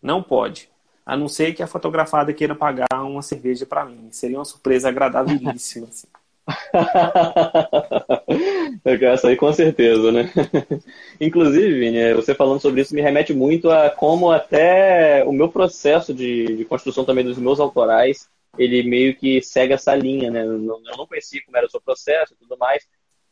[0.00, 0.70] Não pode
[1.04, 4.10] a não ser que a fotografada queira pagar uma cerveja para mim.
[4.10, 5.88] Seria uma surpresa agradabilíssima.
[5.88, 6.06] Assim.
[8.84, 10.30] Essa aí com certeza, né?
[11.20, 16.14] Inclusive, Vini, você falando sobre isso me remete muito a como até o meu processo
[16.14, 20.42] de, de construção também dos meus autorais, ele meio que segue essa linha, né?
[20.42, 22.84] Eu não, eu não conhecia como era o seu processo e tudo mais,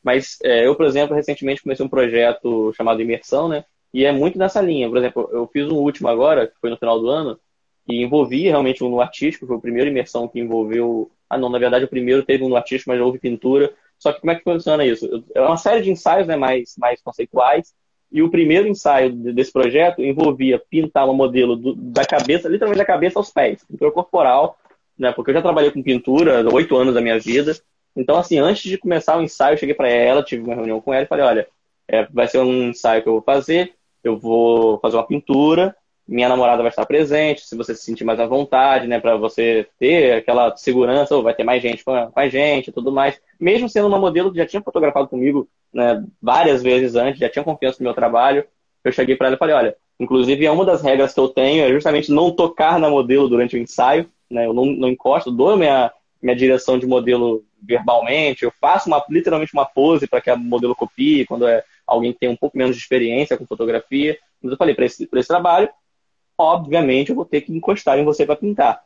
[0.03, 3.65] mas é, eu, por exemplo, recentemente comecei um projeto chamado Imersão, né?
[3.93, 4.89] E é muito nessa linha.
[4.89, 7.39] Por exemplo, eu fiz um último agora, que foi no final do ano,
[7.87, 11.11] que envolvia realmente um no artístico, foi a primeira imersão que envolveu.
[11.29, 13.73] Ah, não, na verdade o primeiro teve um no artístico, mas houve pintura.
[13.99, 15.25] Só que como é que funciona isso?
[15.35, 17.75] É uma série de ensaios né, mais, mais conceituais,
[18.11, 22.85] e o primeiro ensaio desse projeto envolvia pintar um modelo do, da cabeça, literalmente da
[22.85, 24.59] cabeça aos pés, pintura corporal,
[24.99, 25.13] né?
[25.13, 27.53] Porque eu já trabalhei com pintura oito anos da minha vida.
[27.97, 30.93] Então, assim, antes de começar o ensaio, eu cheguei para ela, tive uma reunião com
[30.95, 31.49] ela e falei: olha,
[31.89, 33.75] é, vai ser um ensaio que eu vou fazer,
[34.05, 35.75] eu vou fazer uma pintura,
[36.07, 39.67] minha namorada vai estar presente, se você se sentir mais à vontade, né, para você
[39.79, 43.21] ter aquela segurança, ou vai ter mais gente com a gente e tudo mais.
[43.41, 47.45] Mesmo sendo uma modelo que já tinha fotografado comigo né, várias vezes antes, já tinha
[47.45, 48.45] confiança no meu trabalho,
[48.85, 51.73] eu cheguei para ela e falei: olha, inclusive, uma das regras que eu tenho é
[51.73, 55.91] justamente não tocar na modelo durante o ensaio, né, eu não, não encosto, dou minha,
[56.23, 60.75] minha direção de modelo verbalmente, eu faço uma, literalmente uma pose para que a modelo
[60.75, 64.17] copie, quando é alguém que tem um pouco menos de experiência com fotografia.
[64.41, 65.69] Mas eu falei, para esse, esse trabalho,
[66.39, 68.83] obviamente eu vou ter que encostar em você para pintar.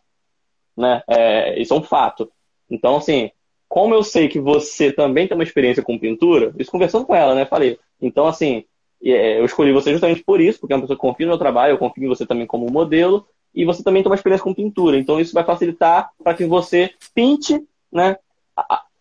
[0.77, 1.03] Né?
[1.09, 2.31] É, isso é um fato.
[2.71, 3.31] Então, assim,
[3.69, 7.35] como eu sei que você também tem uma experiência com pintura, isso conversando com ela,
[7.35, 7.45] né?
[7.45, 8.65] Falei, então, assim,
[9.03, 11.39] é, eu escolhi você justamente por isso, porque é uma pessoa que confia no meu
[11.39, 14.55] trabalho, eu confio em você também como modelo, e você também tem uma experiência com
[14.55, 14.97] pintura.
[14.97, 18.17] Então, isso vai facilitar para que você pinte né,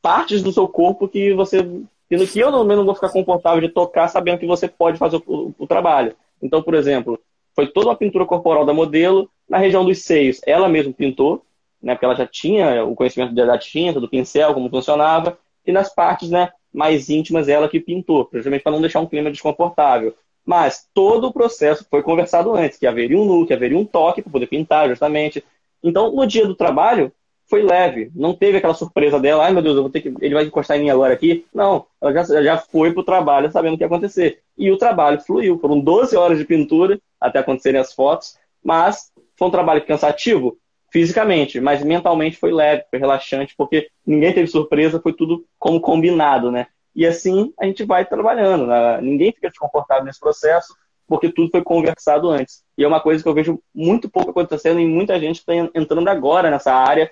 [0.01, 1.63] partes do seu corpo que você.
[2.07, 5.55] Que eu, não vou ficar confortável de tocar sabendo que você pode fazer o, o,
[5.59, 6.15] o trabalho.
[6.41, 7.19] Então, por exemplo,
[7.59, 10.39] foi toda uma pintura corporal da modelo na região dos seios.
[10.45, 11.43] Ela mesma pintou,
[11.83, 15.93] né, porque ela já tinha o conhecimento da tinta, do pincel, como funcionava, e nas
[15.93, 20.15] partes né, mais íntimas ela que pintou, justamente para não deixar um clima desconfortável.
[20.45, 24.21] Mas todo o processo foi conversado antes, que haveria um nu, que haveria um toque
[24.21, 25.43] para poder pintar, justamente.
[25.83, 27.11] Então, no dia do trabalho,
[27.49, 28.11] foi leve.
[28.15, 30.13] Não teve aquela surpresa dela, ai meu Deus, eu vou ter que.
[30.21, 31.45] Ele vai encostar em mim agora aqui.
[31.53, 34.41] Não, ela já, já foi pro trabalho sabendo o que ia acontecer.
[34.57, 35.57] E o trabalho fluiu.
[35.59, 40.57] Foram 12 horas de pintura até acontecerem as fotos, mas foi um trabalho cansativo
[40.91, 46.51] fisicamente, mas mentalmente foi leve, foi relaxante, porque ninguém teve surpresa, foi tudo como combinado,
[46.51, 46.67] né?
[46.95, 48.65] E assim a gente vai trabalhando.
[48.67, 49.01] Né?
[49.01, 50.75] Ninguém fica desconfortável nesse processo,
[51.07, 52.63] porque tudo foi conversado antes.
[52.77, 56.07] E é uma coisa que eu vejo muito pouco acontecendo e muita gente está entrando
[56.07, 57.11] agora nessa área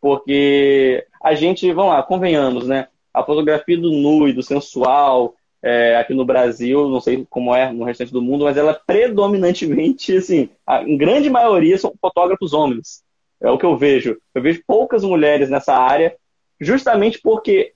[0.00, 2.88] porque a gente, vamos lá, convenhamos, né?
[3.12, 7.72] A fotografia do nu e do sensual é, aqui no Brasil, não sei como é
[7.72, 13.02] no restante do mundo, mas ela predominantemente, assim, a, em grande maioria são fotógrafos homens.
[13.40, 14.16] É o que eu vejo.
[14.34, 16.16] Eu vejo poucas mulheres nessa área,
[16.60, 17.72] justamente porque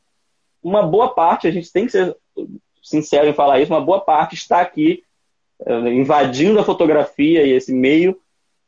[0.62, 2.16] uma boa parte, a gente tem que ser
[2.82, 5.02] sincero em falar isso, uma boa parte está aqui
[5.64, 8.18] é, invadindo a fotografia e esse meio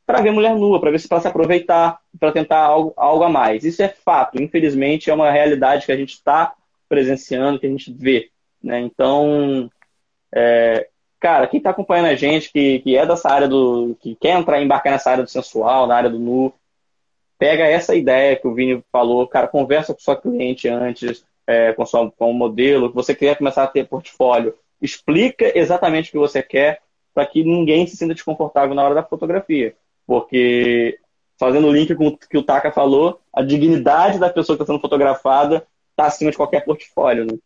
[0.06, 3.28] para ver mulher nua, para ver se para se aproveitar, para tentar algo, algo a
[3.28, 3.64] mais.
[3.64, 6.54] Isso é fato, infelizmente é uma realidade que a gente está
[6.88, 8.30] presenciando, que a gente vê.
[8.62, 8.80] Né?
[8.80, 9.70] Então,
[10.34, 10.88] é,
[11.20, 13.96] cara, quem está acompanhando a gente, que, que é dessa área do.
[14.00, 16.52] que quer entrar embarcar nessa área do sensual, na área do nu,
[17.38, 21.84] pega essa ideia que o Vini falou, cara, conversa com sua cliente antes, é, com,
[21.86, 24.54] sua, com o modelo, que você quer começar a ter portfólio.
[24.80, 26.80] Explica exatamente o que você quer
[27.14, 29.74] para que ninguém se sinta desconfortável na hora da fotografia.
[30.06, 30.98] Porque,
[31.38, 34.72] fazendo o link com o que o Taka falou, a dignidade da pessoa que está
[34.72, 37.26] sendo fotografada está acima de qualquer portfólio.
[37.26, 37.38] Né?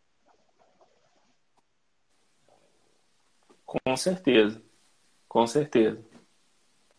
[3.65, 4.61] Com certeza.
[5.27, 6.03] Com certeza.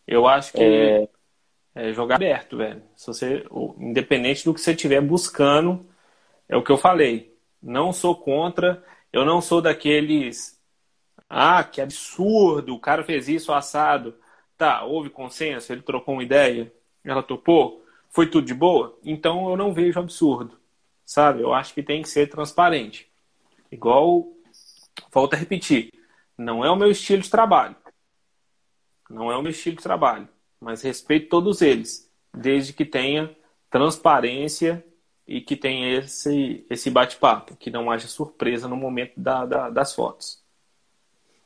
[0.07, 1.09] Eu acho que é...
[1.75, 2.81] é jogar aberto, velho.
[2.95, 3.45] Se você,
[3.77, 5.85] independente do que você estiver buscando,
[6.47, 7.37] é o que eu falei.
[7.61, 10.59] Não sou contra, eu não sou daqueles.
[11.29, 14.15] Ah, que absurdo, o cara fez isso assado.
[14.61, 16.71] Tá, houve consenso, ele trocou uma ideia,
[17.03, 18.95] ela topou, foi tudo de boa?
[19.03, 20.55] Então eu não vejo absurdo,
[21.03, 21.41] sabe?
[21.41, 23.11] Eu acho que tem que ser transparente.
[23.71, 24.31] Igual,
[25.11, 25.91] volto a repetir,
[26.37, 27.75] não é o meu estilo de trabalho.
[29.09, 33.35] Não é o meu estilo de trabalho, mas respeito todos eles, desde que tenha
[33.67, 34.85] transparência
[35.25, 39.95] e que tenha esse, esse bate-papo, que não haja surpresa no momento da, da, das
[39.95, 40.39] fotos.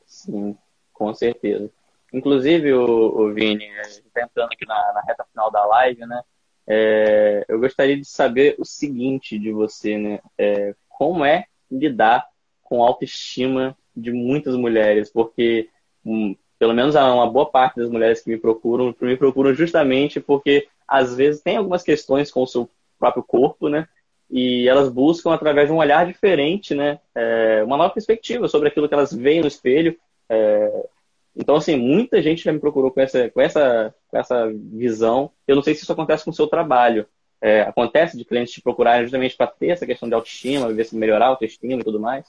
[0.05, 0.57] Sim,
[0.91, 1.71] com certeza.
[2.13, 6.21] Inclusive, o, o Vini, está entrando aqui na, na, reta final da live, né?
[6.67, 10.19] É, eu gostaria de saber o seguinte de você, né?
[10.37, 12.27] É, como é lidar
[12.63, 15.11] com a autoestima de muitas mulheres?
[15.11, 15.69] Porque,
[16.05, 20.67] um, pelo menos uma boa parte das mulheres que me procuram, me procuram justamente porque,
[20.87, 23.87] às vezes, tem algumas questões com o seu próprio corpo, né?
[24.29, 26.99] E elas buscam, através de um olhar diferente, né?
[27.13, 29.95] É, uma nova perspectiva sobre aquilo que elas veem no espelho.
[30.27, 30.87] É,
[31.35, 35.31] então, assim, muita gente já me procurou com essa, com essa, com essa visão.
[35.47, 37.05] Eu não sei se isso acontece com o seu trabalho.
[37.41, 40.95] É, acontece de clientes te procurarem justamente para ter essa questão de autoestima, ver se
[40.95, 42.25] melhorar a autoestima e tudo mais?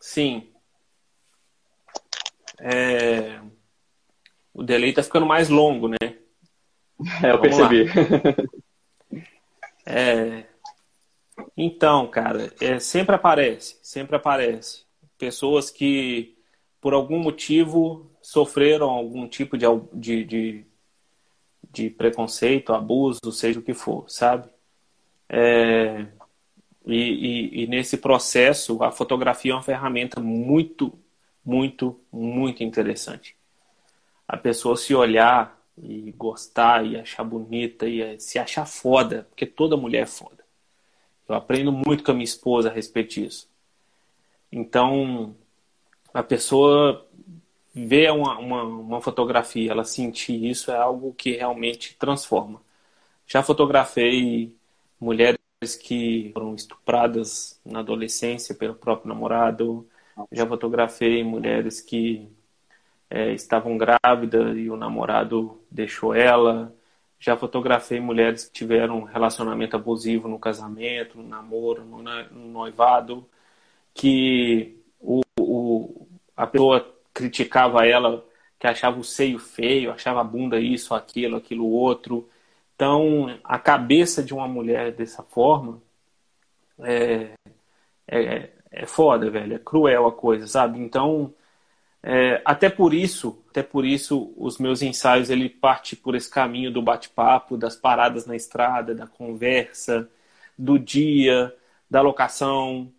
[0.00, 0.54] Sim.
[2.58, 3.40] É...
[4.56, 5.98] O delay tá ficando mais longo, né?
[7.22, 7.90] É, eu Vamos percebi.
[9.84, 10.44] é...
[11.54, 14.86] Então, cara, é, sempre aparece, sempre aparece.
[15.18, 16.38] Pessoas que,
[16.80, 20.66] por algum motivo, sofreram algum tipo de, de, de,
[21.70, 24.48] de preconceito, abuso, seja o que for, sabe?
[25.28, 26.06] É,
[26.86, 30.98] e, e, e, nesse processo, a fotografia é uma ferramenta muito,
[31.44, 33.35] muito, muito interessante.
[34.28, 39.76] A pessoa se olhar e gostar e achar bonita e se achar foda, porque toda
[39.76, 40.44] mulher é foda.
[41.28, 43.48] Eu aprendo muito com a minha esposa a respeito disso.
[44.50, 45.36] Então,
[46.14, 47.06] a pessoa
[47.74, 52.62] ver uma, uma, uma, fotografia, ela sentir isso é algo que realmente transforma.
[53.26, 54.54] Já fotografei
[55.00, 55.38] mulheres
[55.82, 59.86] que foram estupradas na adolescência pelo próprio namorado.
[60.32, 62.28] Já fotografei mulheres que
[63.10, 66.74] é, estavam grávidas e o namorado deixou ela.
[67.18, 73.28] Já fotografei mulheres que tiveram relacionamento abusivo no casamento, no namoro, no, no noivado,
[73.94, 78.24] que o, o, a pessoa criticava ela,
[78.58, 82.28] que achava o seio feio, achava a bunda isso, aquilo, aquilo outro.
[82.74, 85.80] Então, a cabeça de uma mulher dessa forma
[86.80, 87.30] é,
[88.08, 89.54] é, é foda, velho.
[89.56, 90.78] É cruel a coisa, sabe?
[90.80, 91.34] Então,
[92.08, 96.70] é, até por isso, até por isso, os meus ensaios ele parte por esse caminho
[96.70, 100.08] do bate-papo, das paradas na estrada, da conversa,
[100.56, 101.52] do dia,
[101.90, 102.92] da locação,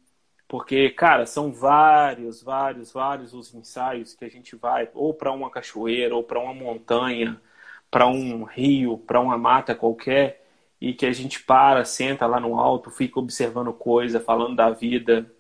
[0.48, 5.50] porque, cara, são vários, vários, vários os ensaios que a gente vai ou para uma
[5.50, 7.42] cachoeira, ou para uma montanha,
[7.90, 10.46] para um rio, para uma mata qualquer,
[10.82, 15.32] e que a gente para, senta lá no alto, fica observando coisa, falando da vida.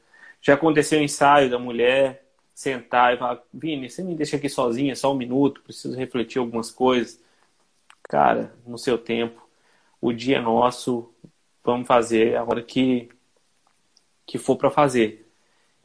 [0.41, 2.26] Já aconteceu o ensaio da mulher
[2.57, 6.71] sentar e falar: Vini, você me deixa aqui sozinha só um minuto, preciso refletir algumas
[6.71, 7.21] coisas.
[8.03, 9.47] Cara, no seu tempo,
[10.01, 11.13] o dia é nosso,
[11.63, 13.09] vamos fazer a hora que
[14.25, 15.29] que for para fazer.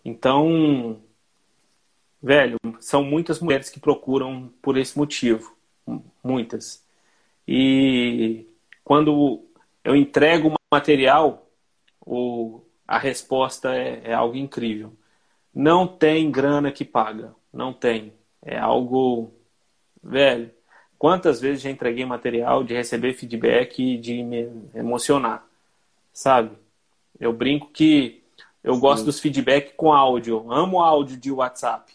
[0.05, 1.01] Então,
[2.23, 5.55] velho, são muitas mulheres que procuram por esse motivo,
[6.25, 6.85] muitas.
[7.47, 8.47] E
[8.85, 9.45] quando
[9.85, 11.49] eu entrego o material,
[12.01, 14.97] o, a resposta é, é algo incrível.
[15.55, 18.13] Não tem grana que paga, não tem.
[18.45, 19.33] É algo,
[20.03, 20.51] velho.
[20.99, 25.45] Quantas vezes já entreguei material de receber feedback e de me emocionar,
[26.13, 26.57] sabe?
[27.19, 28.23] Eu brinco que
[28.63, 28.81] eu Sim.
[28.81, 30.51] gosto dos feedback com áudio.
[30.51, 31.93] Amo áudio de WhatsApp.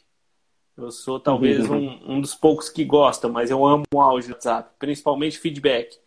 [0.78, 1.78] Eu sou talvez uhum.
[1.78, 5.98] um, um dos poucos que gostam, mas eu amo áudio de WhatsApp, principalmente feedback.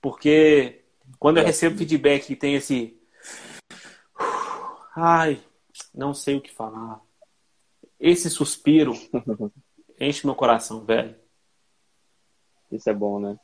[0.00, 0.80] Porque
[1.18, 2.96] quando eu recebo feedback e tem esse.
[4.96, 5.38] Ai,
[5.98, 7.00] não sei o que falar.
[8.00, 8.94] Esse suspiro
[10.00, 11.14] enche meu coração, velho.
[12.70, 13.38] Isso é bom, né?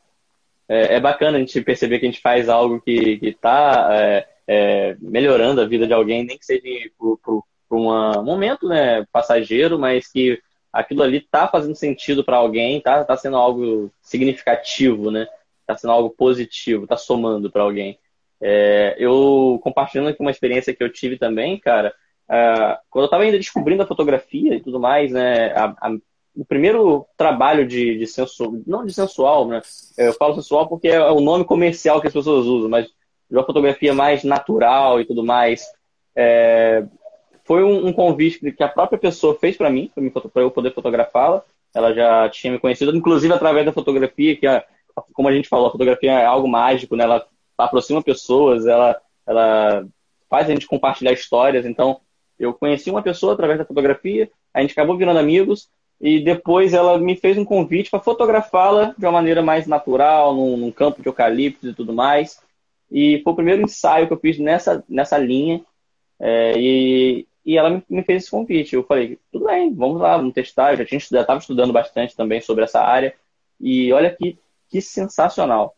[0.67, 3.89] É, é, bacana a gente perceber que a gente faz algo que, que tá.
[3.93, 6.63] É é, melhorando a vida de alguém, nem que seja
[6.99, 7.21] por
[7.71, 10.41] um momento né, passageiro, mas que
[10.73, 15.27] aquilo ali está fazendo sentido para alguém, tá, tá sendo algo significativo, né?
[15.67, 17.99] Tá sendo algo positivo, tá somando para alguém.
[18.41, 21.95] É, eu compartilhando aqui uma experiência que eu tive também, cara,
[22.31, 25.53] é, quando eu estava ainda descobrindo a fotografia e tudo mais, né?
[25.53, 25.97] A, a,
[26.37, 29.63] o primeiro trabalho de, de sensual, não de sensual, né?
[29.97, 33.45] Eu falo sensual porque é o nome comercial que as pessoas usam, mas de uma
[33.45, 35.65] fotografia mais natural e tudo mais.
[36.17, 36.85] É,
[37.45, 39.91] foi um, um, convite que a própria pessoa fez para mim,
[40.33, 41.43] para eu poder fotografá-la.
[41.75, 44.65] Ela já tinha me conhecido, inclusive através da fotografia, que, é,
[45.13, 47.05] como a gente falou, a fotografia é algo mágico, né?
[47.05, 47.27] ela
[47.59, 49.87] aproxima pessoas, ela, ela
[50.31, 51.67] faz a gente compartilhar histórias.
[51.67, 52.01] Então,
[52.39, 55.69] eu conheci uma pessoa através da fotografia, a gente acabou virando amigos,
[56.01, 60.57] e depois ela me fez um convite para fotografá-la de uma maneira mais natural, num,
[60.57, 62.43] num campo de eucaliptos e tudo mais.
[62.91, 65.65] E foi o primeiro ensaio que eu fiz nessa, nessa linha.
[66.21, 68.75] É, e, e ela me, me, fez esse convite.
[68.75, 70.73] Eu falei, tudo bem, vamos lá, vamos testar.
[70.73, 73.15] Eu já tinha estudado, estava estudando bastante também sobre essa área.
[73.61, 75.75] E olha que, que sensacional.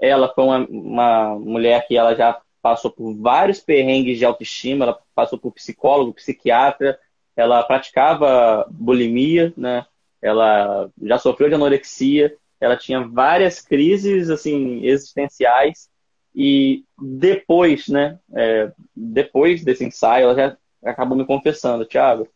[0.00, 4.98] Ela foi uma, uma mulher que ela já passou por vários perrengues de autoestima, ela
[5.14, 6.98] passou por psicólogo, psiquiatra,
[7.34, 9.86] ela praticava bulimia, né?
[10.20, 15.88] Ela já sofreu de anorexia, ela tinha várias crises assim existenciais
[16.34, 22.28] e depois, né, é, depois desse ensaio, ela já acabou me confessando, Thiago,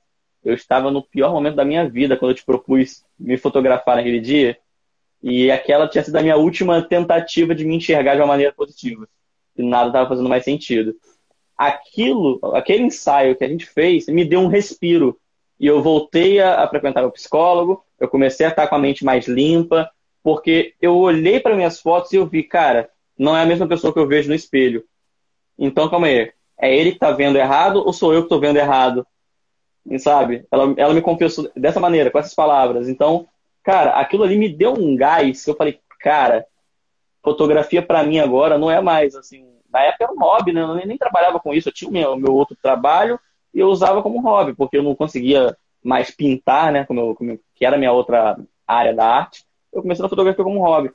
[0.42, 4.18] eu estava no pior momento da minha vida quando eu te propus me fotografar naquele
[4.18, 4.58] dia.
[5.22, 9.06] E aquela tinha sido a minha última tentativa de me enxergar de uma maneira positiva.
[9.56, 10.94] E nada estava fazendo mais sentido.
[11.56, 15.18] aquilo, aquele ensaio que a gente fez, me deu um respiro.
[15.60, 19.04] E eu voltei a, a frequentar o psicólogo, eu comecei a estar com a mente
[19.04, 19.88] mais limpa,
[20.22, 23.92] porque eu olhei para minhas fotos e eu vi, cara, não é a mesma pessoa
[23.92, 24.84] que eu vejo no espelho.
[25.58, 26.32] Então, calma aí.
[26.58, 29.06] É ele que está vendo errado ou sou eu que estou vendo errado?
[29.86, 30.46] E, sabe?
[30.50, 32.88] Ela, ela me confessou dessa maneira, com essas palavras.
[32.88, 33.26] Então,
[33.62, 36.46] cara, aquilo ali me deu um gás que eu falei, cara,
[37.22, 39.46] fotografia para mim agora não é mais assim.
[39.72, 40.60] Na época era um hobby, né?
[40.62, 41.68] Eu nem, trabalhava com isso.
[41.68, 43.18] Eu tinha o meu, meu, outro trabalho
[43.54, 46.84] e eu usava como hobby, porque eu não conseguia mais pintar, né?
[46.84, 49.44] Como, eu, como que era a minha outra área da arte.
[49.72, 50.90] Eu comecei a fotografia como hobby.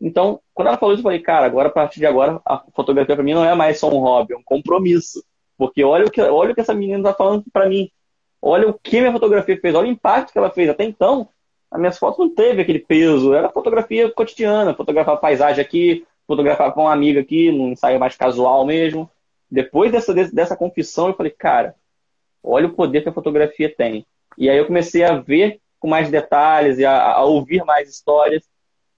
[0.00, 3.14] Então, quando ela falou isso, eu falei, cara, agora, a partir de agora, a fotografia
[3.14, 5.22] para mim não é mais só um hobby, é um compromisso.
[5.56, 7.90] Porque olha o que, olha o que essa menina está falando para mim.
[8.40, 10.68] Olha o que minha fotografia fez, olha o impacto que ela fez.
[10.68, 11.28] Até então,
[11.70, 16.82] as minhas fotos não teve aquele peso, era fotografia cotidiana, fotografar paisagem aqui, fotografar com
[16.82, 19.10] uma amiga aqui, num ensaio mais casual mesmo.
[19.50, 21.74] Depois dessa, dessa confissão, eu falei, cara,
[22.42, 24.06] olha o poder que a fotografia tem.
[24.36, 28.44] E aí eu comecei a ver com mais detalhes e a, a ouvir mais histórias.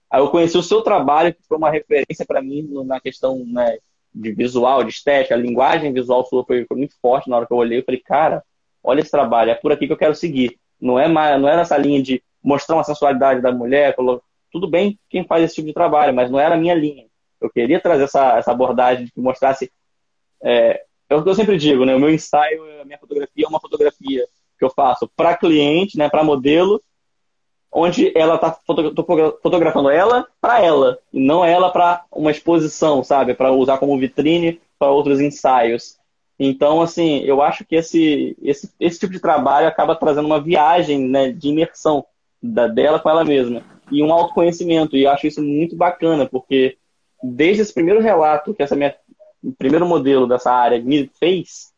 [0.09, 3.77] Aí eu conheci o seu trabalho, que foi uma referência para mim na questão né,
[4.13, 5.35] de visual, de estética.
[5.35, 7.79] A linguagem visual sua foi, foi, muito forte na hora que eu olhei.
[7.79, 8.43] Eu falei, cara,
[8.83, 10.59] olha esse trabalho, é por aqui que eu quero seguir.
[10.81, 13.95] Não é, mais, não é nessa linha de mostrar uma sensualidade da mulher.
[14.51, 17.05] Tudo bem quem faz esse tipo de trabalho, mas não era a minha linha.
[17.39, 19.71] Eu queria trazer essa, essa abordagem que mostrasse.
[20.41, 21.95] É, é o que eu sempre digo, né?
[21.95, 24.27] O meu ensaio, a minha fotografia é uma fotografia
[24.57, 26.81] que eu faço para cliente, né, para modelo,
[27.71, 28.51] onde ela está
[29.41, 33.33] fotografando ela para ela, e não ela para uma exposição, sabe?
[33.33, 35.97] Para usar como vitrine para outros ensaios.
[36.37, 40.99] Então, assim, eu acho que esse, esse, esse tipo de trabalho acaba trazendo uma viagem
[41.07, 42.05] né, de imersão
[42.41, 44.95] da, dela com ela mesma e um autoconhecimento.
[44.95, 46.77] E eu acho isso muito bacana, porque
[47.21, 48.95] desde esse primeiro relato que essa minha
[49.57, 51.71] primeiro modelo dessa área me fez,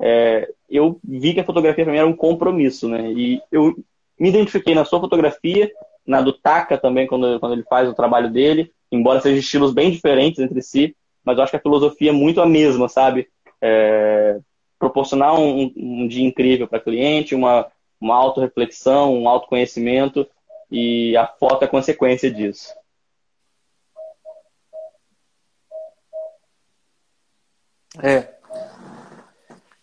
[0.00, 3.12] é, eu vi que a fotografia para mim era um compromisso, né?
[3.12, 3.76] E eu
[4.18, 5.70] me identifiquei na sua fotografia,
[6.06, 9.90] na do Taka também, quando, quando ele faz o trabalho dele, embora sejam estilos bem
[9.90, 13.28] diferentes entre si, mas eu acho que a filosofia é muito a mesma, sabe?
[13.60, 14.38] É,
[14.78, 17.66] proporcionar um, um, dia incrível para cliente, uma,
[18.04, 20.28] uma autorreflexão, um autoconhecimento,
[20.70, 22.74] e a foto é consequência disso.
[28.02, 28.34] É,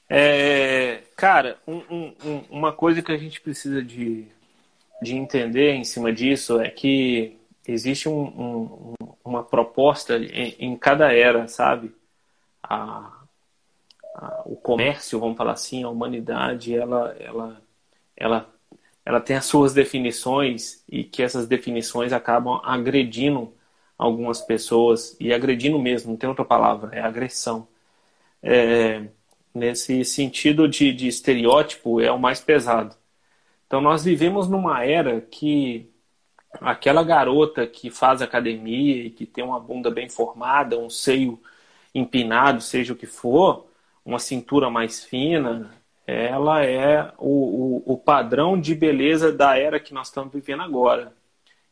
[0.08, 4.28] é, cara, um, um, uma coisa que a gente precisa de,
[5.02, 8.94] de entender em cima disso é que existe um,
[9.26, 11.96] uma proposta em, em, cada era, sabe?
[12.62, 13.24] A,
[14.14, 17.62] a, o comércio, vamos falar assim, a humanidade, ela, ela,
[18.22, 18.54] ela,
[19.06, 23.54] ela tem as suas definições e que essas definições acabam agredindo
[23.98, 27.68] algumas pessoas e agredindo mesmo, não tem outra palavra, é agressão.
[28.44, 29.08] É,
[29.54, 32.96] nesse sentido de, de estereótipo, é o mais pesado.
[33.68, 35.90] Então, nós vivemos numa era que
[36.62, 41.40] aquela garota que faz academia e que tem uma bunda bem formada, um seio
[41.94, 43.68] empinado, seja o que for,
[44.06, 45.72] uma cintura mais fina,
[46.06, 51.14] ela é o, o, o padrão de beleza da era que nós estamos vivendo agora.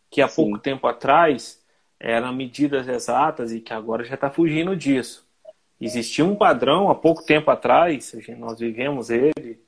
[0.09, 0.43] Que há Sim.
[0.43, 1.63] pouco tempo atrás
[1.99, 5.27] eram medidas exatas e que agora já está fugindo disso.
[5.79, 9.59] Existia um padrão há pouco tempo atrás, nós vivemos ele,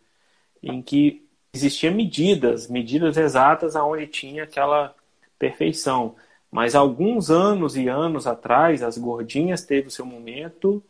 [0.62, 4.94] em que existia medidas, medidas exatas aonde tinha aquela
[5.40, 6.16] perfeição.
[6.50, 10.84] Mas alguns anos e anos atrás, as gordinhas teve o seu momento,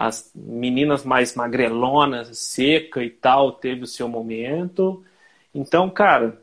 [0.00, 5.04] as meninas mais magrelonas, seca e tal, teve o seu momento.
[5.54, 6.40] Então, cara,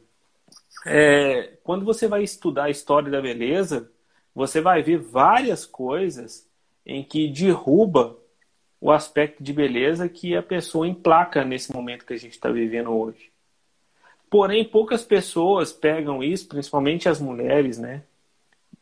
[0.85, 3.91] é, quando você vai estudar a história da beleza,
[4.35, 6.47] você vai ver várias coisas
[6.85, 8.15] em que derruba
[8.79, 12.91] o aspecto de beleza que a pessoa emplaca nesse momento que a gente está vivendo
[12.91, 13.31] hoje.
[14.29, 18.03] Porém, poucas pessoas pegam isso, principalmente as mulheres, né?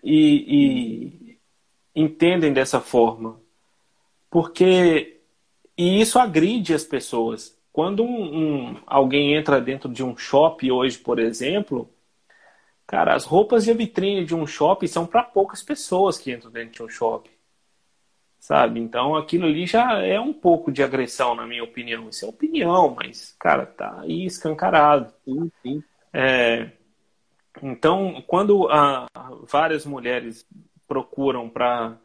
[0.03, 1.37] E, e
[1.95, 3.44] entendem dessa forma.
[4.35, 5.21] Porque.
[5.77, 7.57] E isso agride as pessoas.
[7.71, 11.89] Quando um, um, alguém entra dentro de um shopping hoje, por exemplo,
[12.85, 16.73] cara, as roupas de vitrine de um shopping são para poucas pessoas que entram dentro
[16.73, 17.31] de um shopping
[18.37, 18.81] sabe?
[18.81, 22.09] Então aquilo ali já é um pouco de agressão, na minha opinião.
[22.09, 25.13] Isso é opinião, mas, cara, tá aí escancarado.
[25.23, 25.83] Sim, sim.
[26.11, 26.71] É,
[27.63, 29.07] então, quando a,
[29.47, 30.45] várias mulheres
[30.87, 31.97] procuram para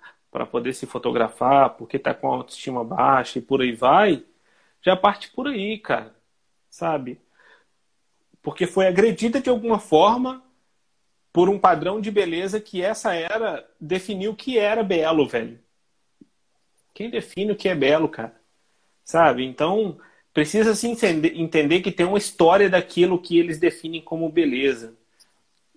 [0.46, 4.24] poder se fotografar, porque tá com autoestima baixa e por aí vai,
[4.82, 6.14] já parte por aí, cara,
[6.68, 7.20] sabe?
[8.42, 10.42] Porque foi agredida de alguma forma
[11.32, 15.60] por um padrão de beleza que essa era definiu que era belo, velho.
[16.94, 18.40] Quem define o que é belo, cara?
[19.10, 19.44] sabe?
[19.44, 19.98] Então,
[20.32, 24.96] precisa se entender, entender que tem uma história daquilo que eles definem como beleza.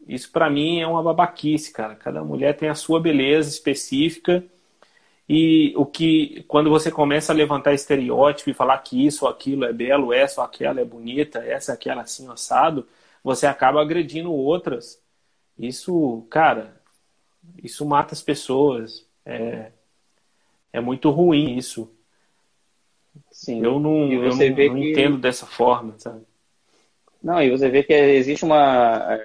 [0.08, 1.96] Isso para mim é uma babaquice, cara.
[1.96, 4.44] Cada mulher tem a sua beleza específica
[5.28, 9.64] e o que quando você começa a levantar estereótipo e falar que isso ou aquilo
[9.64, 12.86] é belo, essa ou aquela é bonita, essa ou aquela assim assado,
[13.24, 15.02] você acaba agredindo outras.
[15.58, 16.76] Isso, cara,
[17.64, 19.08] isso mata as pessoas.
[19.26, 19.72] É,
[20.74, 21.90] é muito ruim isso.
[23.32, 23.64] Sim.
[23.64, 24.92] Eu não, eu não, não que...
[24.92, 26.26] entendo dessa forma, sabe?
[27.22, 29.18] Não, e você vê que existe uma,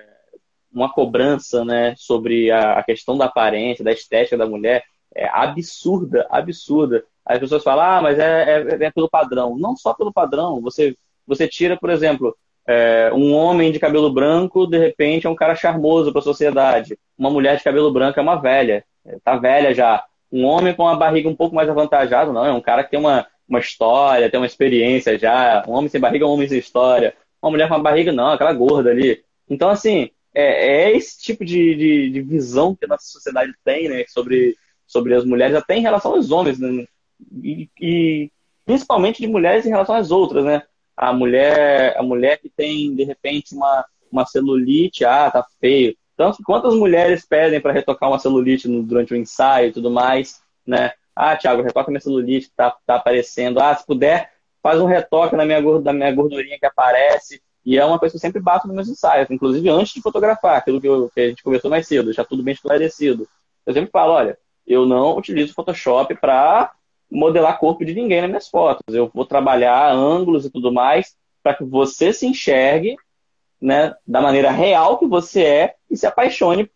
[0.73, 7.05] uma cobrança né, sobre a, questão da aparência, da estética da mulher, é absurda, absurda.
[7.25, 9.57] As pessoas falam, ah, mas é, é, é pelo padrão.
[9.59, 10.61] Não só pelo padrão.
[10.61, 10.97] Você,
[11.27, 15.55] você tira, por exemplo, é, um homem de cabelo branco, de repente, é um cara
[15.55, 16.99] charmoso para a sociedade.
[17.17, 20.05] Uma mulher de cabelo branco é uma velha, está velha já.
[20.31, 23.01] Um homem com uma barriga um pouco mais avantajada, não, é um cara que tem
[23.01, 25.65] uma, uma história, tem uma experiência já.
[25.67, 27.15] Um homem sem barriga é um homem sem história.
[27.41, 29.25] Uma mulher com uma barriga, não, aquela gorda ali.
[29.49, 33.89] Então, assim, é, é esse tipo de, de, de, visão que a nossa sociedade tem,
[33.89, 34.57] né, sobre,
[34.87, 36.85] sobre as mulheres, até em relação aos homens, né?
[37.43, 38.31] E, e,
[38.65, 40.63] principalmente de mulheres em relação às outras, né?
[40.97, 45.97] A mulher, a mulher que tem, de repente, uma, uma celulite, ah, tá feio.
[46.15, 50.43] Então, quantas mulheres pedem para retocar uma celulite no, durante o ensaio e tudo mais,
[50.67, 50.93] né?
[51.15, 53.61] Ah, Thiago, retoca minha celulite, tá, tá aparecendo.
[53.61, 57.43] Ah, se puder, faz um retoque na minha, na minha gordurinha que aparece.
[57.69, 60.57] E é uma coisa que eu sempre bato nos meus ensaios, inclusive antes de fotografar,
[60.57, 63.29] aquilo que, eu, que a gente conversou mais cedo, já tudo bem esclarecido.
[63.67, 66.73] Eu sempre falo, olha, eu não utilizo Photoshop para
[67.11, 68.95] modelar corpo de ninguém nas minhas fotos.
[68.95, 72.97] Eu vou trabalhar ângulos e tudo mais para que você se enxergue
[73.61, 76.71] né, da maneira real que você é e se apaixone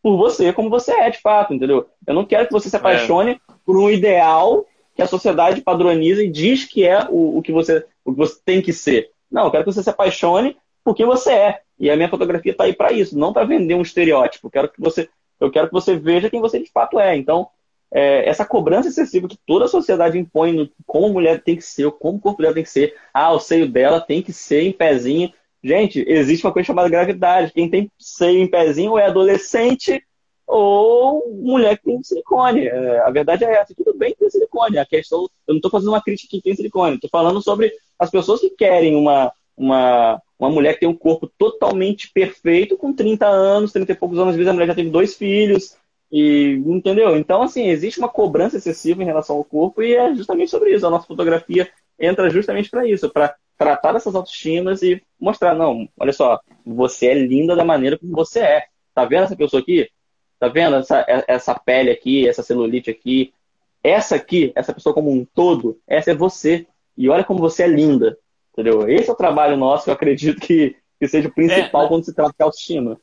[0.00, 1.88] por você como você é, de fato, entendeu?
[2.06, 2.78] Eu não quero que você se é.
[2.78, 3.38] apaixone é.
[3.66, 4.64] por um ideal
[4.94, 8.38] que a sociedade padroniza e diz que é o, o, que você, o que você
[8.44, 9.10] tem que ser.
[9.30, 11.60] Não, eu quero que você se apaixone por quem você é.
[11.78, 14.46] E a minha fotografia está aí para isso, não para vender um estereótipo.
[14.46, 15.08] Eu quero que você,
[15.40, 17.16] eu quero que você veja quem você de fato é.
[17.16, 17.48] Então,
[17.90, 21.90] é, essa cobrança excessiva que toda a sociedade impõe no como mulher tem que ser,
[21.92, 24.72] como o corpo dela tem que ser, ah, o seio dela tem que ser em
[24.72, 25.32] pezinho.
[25.62, 27.52] Gente, existe uma coisa chamada gravidade.
[27.52, 30.02] Quem tem seio em pezinho é adolescente
[30.46, 32.66] ou mulher que tem silicone.
[32.66, 33.74] É, a verdade é essa.
[33.74, 34.78] Tudo bem ter silicone.
[34.78, 36.94] A questão, eu não estou fazendo uma crítica que tem silicone.
[36.94, 41.30] Estou falando sobre as pessoas que querem uma, uma, uma mulher que tem um corpo
[41.38, 44.88] totalmente perfeito, com 30 anos, 30 e poucos anos, às vezes a mulher já tem
[44.88, 45.76] dois filhos,
[46.10, 47.16] e entendeu?
[47.16, 50.86] Então, assim, existe uma cobrança excessiva em relação ao corpo, e é justamente sobre isso.
[50.86, 56.12] A nossa fotografia entra justamente para isso, para tratar dessas autoestimas e mostrar, não, olha
[56.12, 58.64] só, você é linda da maneira como você é.
[58.94, 59.90] Tá vendo essa pessoa aqui?
[60.38, 63.34] Tá vendo essa, essa pele aqui, essa celulite aqui?
[63.82, 66.66] Essa aqui, essa pessoa como um todo, essa é você.
[66.98, 68.18] E olha como você é linda.
[68.52, 68.88] Entendeu?
[68.88, 72.04] Esse é o trabalho nosso que eu acredito que, que seja o principal é, quando
[72.04, 73.00] se trata de autoestima.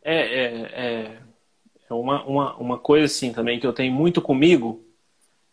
[0.00, 1.18] É, é, é,
[1.90, 4.84] é uma, uma, uma coisa assim também que eu tenho muito comigo,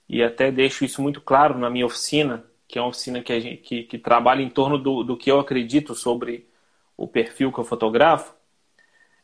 [0.08, 3.40] e até deixo isso muito claro na minha oficina, que é uma oficina que, a
[3.40, 6.48] gente, que, que trabalha em torno do, do que eu acredito sobre
[6.96, 8.36] o perfil que eu fotografo,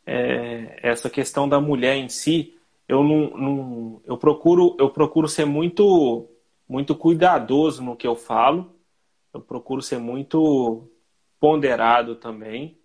[0.04, 2.56] é, essa questão da mulher em si,
[2.88, 6.28] eu não, não, eu procuro eu procuro ser muito
[6.68, 8.74] muito cuidadoso no que eu falo.
[9.32, 10.90] Eu procuro ser muito
[11.38, 12.78] ponderado também,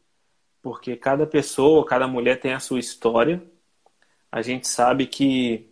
[0.61, 3.41] porque cada pessoa, cada mulher tem a sua história.
[4.31, 5.69] A gente sabe que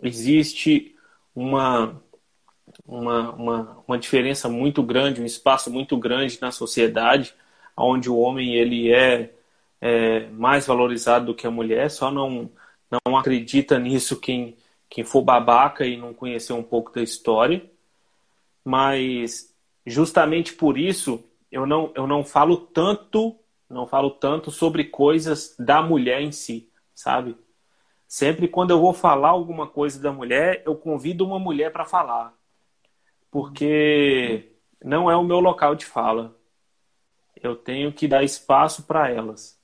[0.00, 0.96] existe
[1.34, 2.02] uma,
[2.84, 7.34] uma, uma, uma diferença muito grande, um espaço muito grande na sociedade,
[7.76, 9.34] onde o homem ele é,
[9.80, 12.50] é mais valorizado do que a mulher, só não,
[13.06, 14.56] não acredita nisso quem,
[14.96, 17.70] quem for babaca e não conhecer um pouco da história.
[18.64, 21.22] Mas justamente por isso
[21.52, 23.36] eu não, eu não falo tanto,
[23.68, 27.36] não falo tanto sobre coisas da mulher em si, sabe?
[28.08, 32.32] Sempre quando eu vou falar alguma coisa da mulher, eu convido uma mulher para falar.
[33.30, 34.50] Porque
[34.82, 36.34] não é o meu local de fala.
[37.38, 39.60] Eu tenho que dar espaço para elas.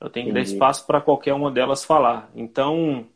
[0.00, 2.30] Eu tenho que dar espaço para qualquer uma delas falar.
[2.36, 3.08] Então,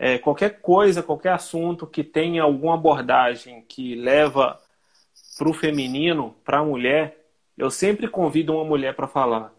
[0.00, 4.58] é, qualquer coisa, qualquer assunto que tenha alguma abordagem que leva
[5.36, 7.18] para o feminino, para a mulher,
[7.56, 9.52] eu sempre convido uma mulher para falar.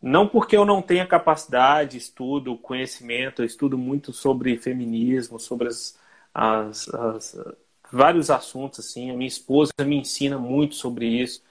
[0.00, 5.98] Não porque eu não tenha capacidade, estudo, conhecimento, eu estudo muito sobre feminismo, sobre as,
[6.34, 7.36] as, as,
[7.92, 9.10] vários assuntos assim.
[9.10, 11.42] A minha esposa me ensina muito sobre isso,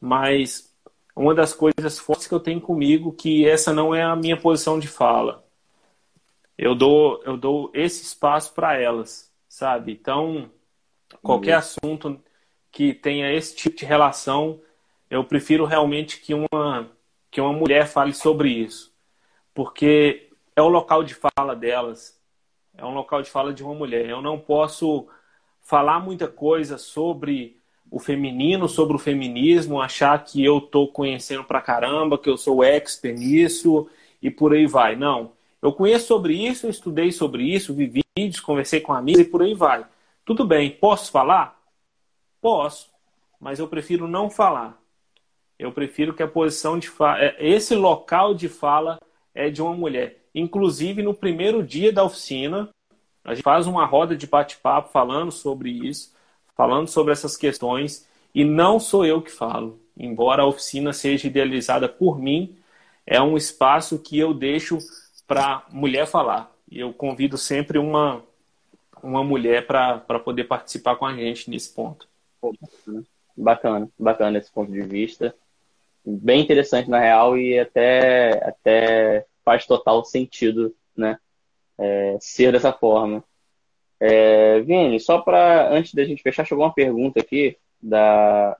[0.00, 0.72] mas
[1.14, 4.78] uma das coisas fortes que eu tenho comigo que essa não é a minha posição
[4.78, 5.47] de fala
[6.58, 9.92] eu dou eu dou esse espaço para elas, sabe?
[9.92, 10.50] Então,
[11.22, 11.58] qualquer uhum.
[11.58, 12.20] assunto
[12.70, 14.60] que tenha esse tipo de relação,
[15.10, 16.90] eu prefiro realmente que uma,
[17.30, 18.92] que uma mulher fale sobre isso.
[19.54, 22.18] Porque é o local de fala delas.
[22.76, 24.06] É um local de fala de uma mulher.
[24.06, 25.08] Eu não posso
[25.62, 27.58] falar muita coisa sobre
[27.90, 32.62] o feminino, sobre o feminismo, achar que eu estou conhecendo pra caramba, que eu sou
[32.62, 33.88] expert nisso
[34.22, 34.94] e por aí vai.
[34.94, 35.32] Não.
[35.60, 39.54] Eu conheço sobre isso, estudei sobre isso, vi vídeos, conversei com amigos e por aí
[39.54, 39.84] vai.
[40.24, 41.60] Tudo bem, posso falar?
[42.40, 42.90] Posso,
[43.40, 44.80] mas eu prefiro não falar.
[45.58, 49.00] Eu prefiro que a posição de fala, é, esse local de fala
[49.34, 50.24] é de uma mulher.
[50.32, 52.68] Inclusive, no primeiro dia da oficina,
[53.24, 56.14] a gente faz uma roda de bate-papo falando sobre isso,
[56.54, 59.80] falando sobre essas questões, e não sou eu que falo.
[59.96, 62.56] Embora a oficina seja idealizada por mim,
[63.04, 64.78] é um espaço que eu deixo
[65.28, 66.50] para mulher falar.
[66.68, 68.24] E eu convido sempre uma,
[69.02, 72.08] uma mulher para poder participar com a gente nesse ponto.
[73.36, 75.34] Bacana, bacana esse ponto de vista.
[76.04, 81.18] Bem interessante, na real, e até, até faz total sentido né,
[81.76, 83.22] é, ser dessa forma.
[84.00, 88.56] É, Vini, só para antes da gente fechar, chegou uma pergunta aqui da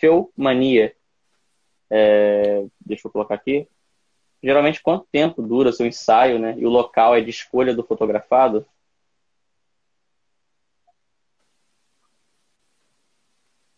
[0.00, 0.94] Feumania.
[1.90, 3.68] É, deixa eu colocar aqui
[4.42, 6.54] geralmente quanto tempo dura seu ensaio, né?
[6.58, 8.66] E o local é de escolha do fotografado?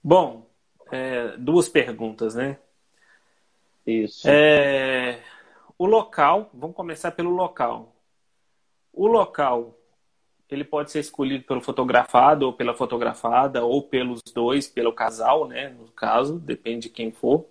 [0.03, 0.47] Bom,
[0.91, 2.59] é, duas perguntas, né?
[3.87, 4.29] Isso.
[4.29, 5.21] É,
[5.79, 7.95] o local, vamos começar pelo local.
[8.93, 9.75] O local,
[10.49, 15.71] ele pode ser escolhido pelo fotografado ou pela fotografada, ou pelos dois, pelo casal, né?
[15.71, 17.47] No caso, depende de quem for.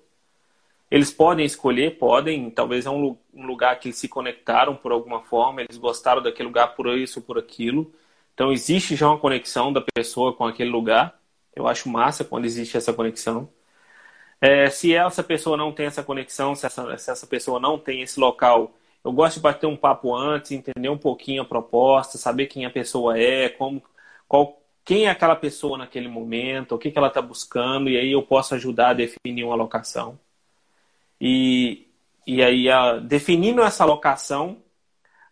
[0.94, 5.62] Eles podem escolher, podem, talvez é um, lugar que eles se conectaram por alguma forma,
[5.64, 7.92] eles gostaram daquele lugar por isso ou por aquilo.
[8.36, 11.20] Então existe já uma conexão da pessoa com aquele lugar.
[11.56, 13.50] Eu acho massa quando existe essa conexão.
[14.40, 18.04] É, se essa pessoa não tem essa conexão, se essa, se essa pessoa não tem
[18.04, 22.48] esse local, eu gosto de bater um papo antes, entender um pouquinho a proposta, saber
[22.48, 23.82] quem a pessoa é, como,
[24.28, 28.12] qual, quem é aquela pessoa naquele momento, o que, que ela está buscando, e aí
[28.12, 30.20] eu posso ajudar a definir uma locação.
[31.26, 31.88] E,
[32.28, 34.58] e aí, a, definindo essa locação,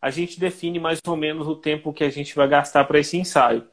[0.01, 3.17] a gente define mais ou menos o tempo que a gente vai gastar para esse
[3.17, 3.67] ensaio.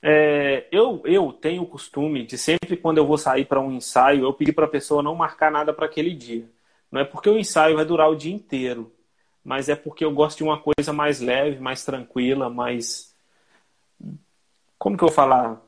[0.00, 4.24] É, eu, eu tenho o costume de sempre quando eu vou sair para um ensaio,
[4.24, 6.48] eu pedir para a pessoa não marcar nada para aquele dia.
[6.90, 8.90] Não é porque o ensaio vai durar o dia inteiro,
[9.44, 13.14] mas é porque eu gosto de uma coisa mais leve, mais tranquila, mais.
[14.78, 15.60] Como que eu vou falar?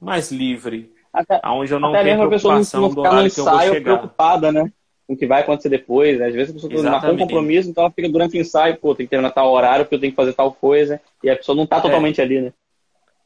[0.00, 0.94] Mais livre.
[1.12, 3.98] Até, onde eu não tenho preocupação do horário que eu vou chegar.
[3.98, 4.72] preocupada, né?
[5.06, 6.18] Com o que vai acontecer depois.
[6.18, 6.26] Né?
[6.26, 6.92] Às vezes a pessoa Exatamente.
[6.92, 9.84] marcou um compromisso, então ela fica durante o ensaio, pô, tem que terminar tal horário
[9.84, 11.80] porque eu tenho que fazer tal coisa, e a pessoa não está é.
[11.80, 12.52] totalmente ali, né?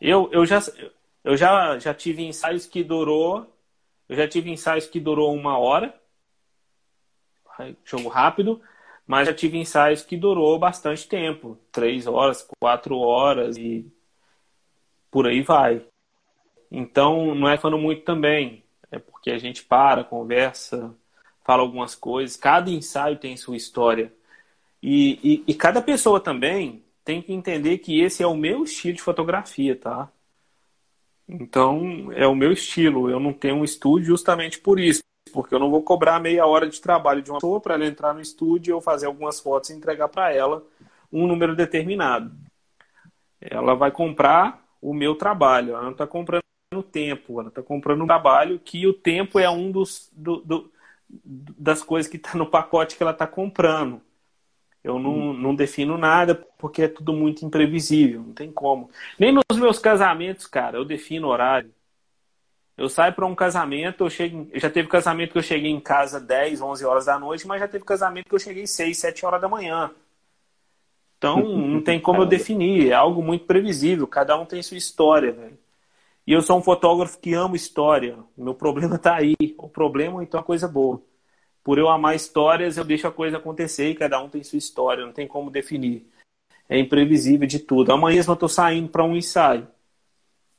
[0.01, 0.61] Eu, eu, já,
[1.25, 3.47] eu já, já tive ensaios que durou.
[4.09, 5.93] Eu já tive ensaios que durou uma hora.
[7.85, 8.61] Jogo rápido.
[9.07, 11.59] Mas já tive ensaios que durou bastante tempo.
[11.73, 13.91] Três horas, quatro horas e
[15.11, 15.83] por aí vai.
[16.71, 18.63] Então não é falando muito também.
[18.91, 20.95] É porque a gente para, conversa,
[21.49, 22.37] fala algumas coisas.
[22.37, 24.13] Cada ensaio tem sua história.
[24.83, 28.95] E, e, e, cada pessoa também tem que entender que esse é o meu estilo
[28.95, 30.11] de fotografia, tá?
[31.27, 33.09] Então, é o meu estilo.
[33.09, 35.01] Eu não tenho um estúdio justamente por isso.
[35.33, 38.13] Porque eu não vou cobrar meia hora de trabalho de uma pessoa para ela entrar
[38.13, 40.63] no estúdio eu fazer algumas fotos e entregar para ela
[41.11, 42.31] um número determinado.
[43.41, 45.71] Ela vai comprar o meu trabalho.
[45.71, 46.43] Ela não está comprando
[46.75, 47.41] o tempo.
[47.41, 50.11] Ela está comprando um trabalho que o tempo é um dos...
[50.13, 50.71] Do, do,
[51.09, 54.01] das coisas que está no pacote que ela está comprando.
[54.83, 55.33] Eu não, hum.
[55.33, 58.91] não defino nada porque é tudo muito imprevisível, não tem como.
[59.19, 61.73] Nem nos meus casamentos, cara, eu defino horário.
[62.77, 66.21] Eu saio para um casamento, eu chego, já teve casamento que eu cheguei em casa
[66.21, 69.41] 10, 11 horas da noite, mas já teve casamento que eu cheguei 6, 7 horas
[69.41, 69.91] da manhã.
[71.17, 75.33] Então, não tem como eu definir, é algo muito previsível, cada um tem sua história,
[75.33, 75.59] velho.
[76.29, 78.19] E eu sou um fotógrafo que amo história.
[78.37, 79.35] Meu problema está aí.
[79.57, 81.03] O problema, então, é coisa boa.
[81.65, 85.07] Por eu amar histórias, eu deixo a coisa acontecer e cada um tem sua história,
[85.07, 86.07] não tem como definir.
[86.69, 87.93] É imprevisível de tudo.
[87.93, 89.67] Amanhã mesmo eu estou saindo para um ensaio.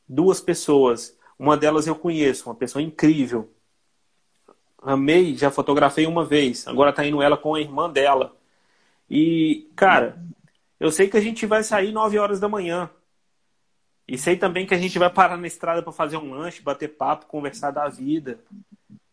[0.08, 1.16] Duas pessoas.
[1.38, 3.48] Uma delas eu conheço, uma pessoa incrível.
[4.82, 6.68] Amei, já fotografei uma vez.
[6.68, 8.36] Agora está indo ela com a irmã dela.
[9.08, 10.20] E, cara,
[10.80, 12.90] eu sei que a gente vai sair 9 horas da manhã.
[14.10, 16.88] E sei também que a gente vai parar na estrada para fazer um lanche, bater
[16.88, 18.40] papo, conversar da vida,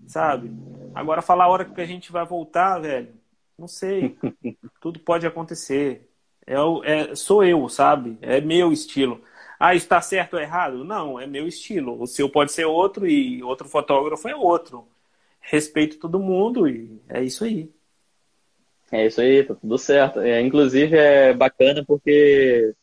[0.06, 0.50] sabe?
[0.94, 3.12] Agora falar a hora que a gente vai voltar, velho,
[3.58, 4.16] não sei.
[4.80, 6.08] Tudo pode acontecer.
[6.46, 6.54] É,
[6.84, 8.16] é, sou eu, sabe?
[8.22, 9.20] É meu estilo.
[9.60, 10.82] Ah, está certo ou errado?
[10.82, 12.00] Não, é meu estilo.
[12.00, 14.88] O seu pode ser outro e outro fotógrafo é outro.
[15.40, 17.70] Respeito todo mundo e é isso aí.
[18.90, 20.20] É isso aí, tá tudo certo.
[20.20, 22.74] É, inclusive é bacana porque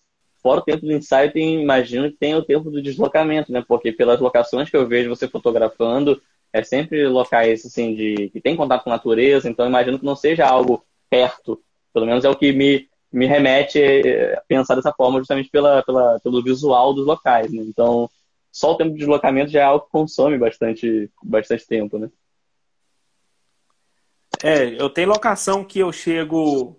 [0.44, 3.64] fora o tempo do ensaio, imagino que tem o tempo do deslocamento, né?
[3.66, 6.22] Porque pelas locações que eu vejo você fotografando,
[6.52, 10.18] é sempre locais assim de que tem contato com a natureza, então imagino que não
[10.18, 11.64] seja algo perto.
[11.94, 13.80] Pelo menos é o que me, me remete
[14.36, 17.64] a pensar dessa forma, justamente pela, pela, pelo visual dos locais, né?
[17.66, 18.10] Então,
[18.52, 22.10] só o tempo de deslocamento já é algo que consome bastante, bastante tempo, né?
[24.44, 26.78] É, eu tenho locação que eu chego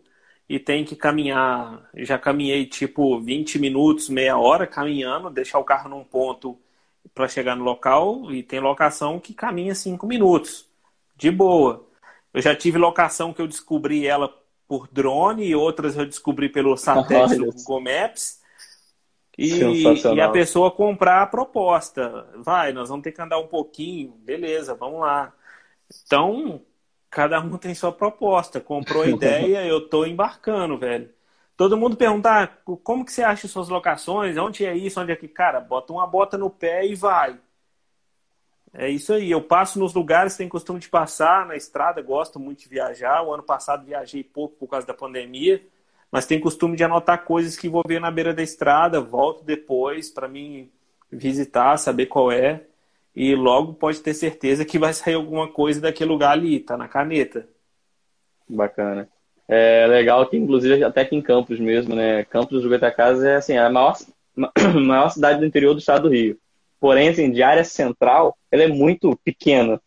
[0.48, 1.88] e tenho que caminhar.
[1.94, 6.58] Já caminhei tipo 20 minutos, meia hora caminhando, deixar o carro num ponto
[7.14, 8.30] para chegar no local.
[8.32, 10.68] E tem locação que caminha 5 minutos,
[11.16, 11.86] de boa.
[12.32, 14.32] Eu já tive locação que eu descobri ela
[14.66, 18.42] por drone e outras eu descobri pelo satélite do Google Maps.
[19.36, 19.82] E,
[20.14, 22.28] e, a pessoa comprar a proposta.
[22.36, 25.32] Vai, nós vamos ter que andar um pouquinho, beleza, vamos lá.
[26.06, 26.62] Então,
[27.14, 28.60] cada um tem sua proposta.
[28.60, 31.08] Comprou a ideia, eu tô embarcando, velho.
[31.56, 35.16] Todo mundo perguntar ah, como que você acha suas locações, onde é isso, onde é
[35.16, 37.38] que, cara, bota uma bota no pé e vai.
[38.72, 39.30] É isso aí.
[39.30, 43.22] Eu passo nos lugares, tenho costume de passar na estrada, gosto muito de viajar.
[43.22, 45.64] O ano passado viajei pouco por causa da pandemia,
[46.10, 50.10] mas tenho costume de anotar coisas que vou ver na beira da estrada, volto depois
[50.10, 50.68] para mim
[51.08, 52.66] visitar, saber qual é
[53.14, 56.88] e logo pode ter certeza que vai sair alguma coisa daquele lugar ali, tá na
[56.88, 57.46] caneta.
[58.48, 59.08] Bacana.
[59.46, 62.24] É legal que, inclusive, até aqui em Campos mesmo, né?
[62.24, 63.96] Campos do Goitacazes é assim, a maior,
[64.74, 66.38] maior cidade do interior do estado do Rio.
[66.80, 69.80] Porém, assim, de área central, ela é muito pequena,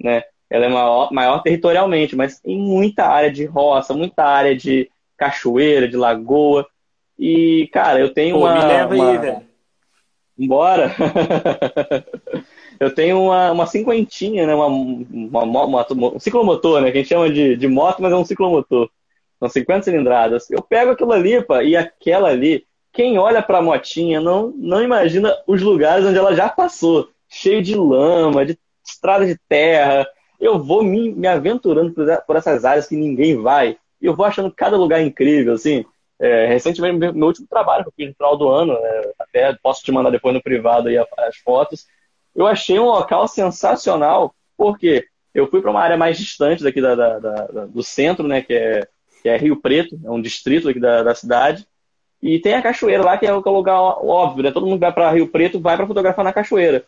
[0.00, 0.22] né?
[0.50, 5.88] Ela é maior, maior territorialmente, mas tem muita área de roça, muita área de cachoeira,
[5.88, 6.66] de lagoa.
[7.18, 8.54] E, cara, eu tenho Pô, uma.
[8.54, 9.10] Me leva uma...
[9.10, 9.42] aí, velho.
[10.36, 10.94] Bora!
[12.80, 14.54] eu tenho uma, uma cinquentinha, né?
[14.54, 16.90] Uma, uma, uma, um ciclomotor, né?
[16.90, 18.90] Que a gente chama de, de moto, mas é um ciclomotor.
[19.38, 20.50] São 50 cilindradas.
[20.50, 25.36] Eu pego aquilo ali, pá, e aquela ali, quem olha pra motinha não, não imagina
[25.46, 27.08] os lugares onde ela já passou.
[27.28, 30.06] Cheio de lama, de estrada de terra.
[30.40, 33.76] Eu vou me, me aventurando por, por essas áreas que ninguém vai.
[34.00, 35.84] E eu vou achando cada lugar incrível, assim.
[36.20, 39.82] É, recentemente, meu, último trabalho que eu fiz no final do ano, né, até posso
[39.82, 41.86] te mandar depois no privado aí as fotos,
[42.34, 46.94] eu achei um local sensacional, porque eu fui para uma área mais distante daqui da,
[46.94, 48.86] da, da, do centro, né, que é,
[49.22, 51.66] que é Rio Preto, é um distrito aqui da, da cidade,
[52.22, 54.50] e tem a cachoeira lá, que é o lugar óbvio, né?
[54.50, 56.86] Todo mundo vai para Rio Preto, vai para fotografar na cachoeira.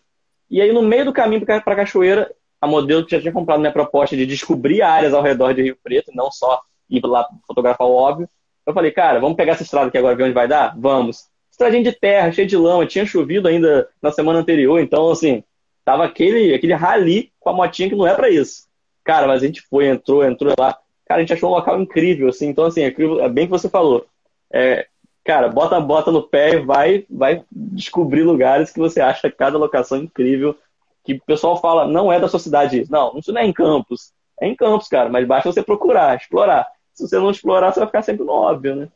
[0.51, 3.61] E aí, no meio do caminho para a cachoeira, a modelo que já tinha comprado
[3.61, 7.87] minha proposta de descobrir áreas ao redor de Rio Preto, não só ir lá fotografar
[7.87, 8.27] o óbvio.
[8.65, 10.75] Eu falei, cara, vamos pegar essa estrada aqui agora, ver onde vai dar?
[10.79, 11.27] Vamos
[11.57, 15.43] estradinha de terra, cheia de lama, tinha chovido ainda na semana anterior, então, assim,
[15.85, 18.67] tava aquele, aquele rali com a motinha que não é para isso.
[19.03, 20.79] Cara, mas a gente foi, entrou, entrou lá.
[21.07, 23.71] Cara, a gente achou um local incrível, assim, então, assim, é, é bem que você
[23.71, 24.07] falou.
[24.53, 24.87] É,
[25.25, 29.57] cara, bota a bota no pé e vai, vai descobrir lugares que você acha cada
[29.57, 30.57] locação incrível,
[31.03, 32.93] que o pessoal fala, não é da sua cidade isso.
[32.93, 34.13] Não, isso não é em Campos.
[34.41, 36.67] É em Campos, cara, mas basta você procurar, explorar.
[36.93, 38.89] Se você não explorar, você vai ficar sempre no óbvio, né?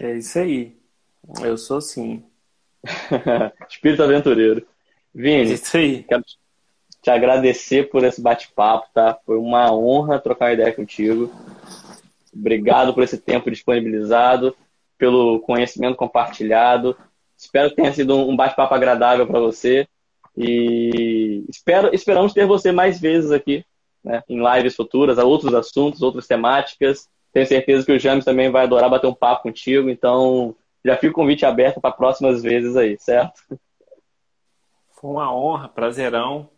[0.00, 0.81] É isso aí.
[1.44, 2.24] Eu sou sim.
[3.68, 4.66] Espírito aventureiro.
[5.14, 6.02] Vini, aí.
[6.02, 6.24] quero
[7.02, 9.18] te agradecer por esse bate-papo, tá?
[9.26, 11.32] Foi uma honra trocar uma ideia contigo.
[12.34, 14.56] Obrigado por esse tempo disponibilizado,
[14.96, 16.96] pelo conhecimento compartilhado.
[17.36, 19.86] Espero que tenha sido um bate-papo agradável para você.
[20.36, 23.64] E espero, esperamos ter você mais vezes aqui,
[24.02, 27.08] né, em lives futuras, a outros assuntos, outras temáticas.
[27.32, 29.90] Tenho certeza que o James também vai adorar bater um papo contigo.
[29.90, 30.54] Então,
[30.84, 33.42] já fica o convite aberto para próximas vezes aí, certo?
[34.90, 36.48] Foi uma honra, prazerão.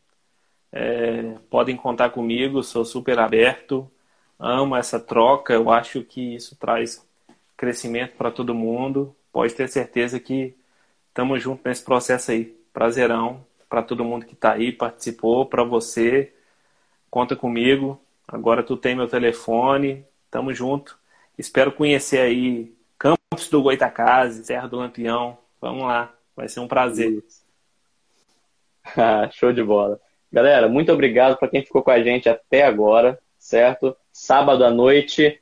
[0.73, 3.89] É, podem contar comigo, sou super aberto,
[4.39, 7.07] amo essa troca, eu acho que isso traz
[7.57, 9.15] crescimento para todo mundo.
[9.33, 10.57] Pode ter certeza que
[11.09, 12.57] estamos juntos nesse processo aí.
[12.73, 16.33] Prazerão para todo mundo que está aí, participou, para você.
[17.11, 18.01] Conta comigo.
[18.27, 20.99] Agora tu tem meu telefone, tamo junto.
[21.39, 22.75] Espero conhecer aí
[23.35, 25.37] Campos do Goitacazes, Serra do Lampião.
[25.61, 27.21] Vamos lá, vai ser um prazer.
[29.33, 29.99] Show de bola.
[30.33, 33.97] Galera, muito obrigado para quem ficou com a gente até agora, certo?
[34.13, 35.41] Sábado à noite.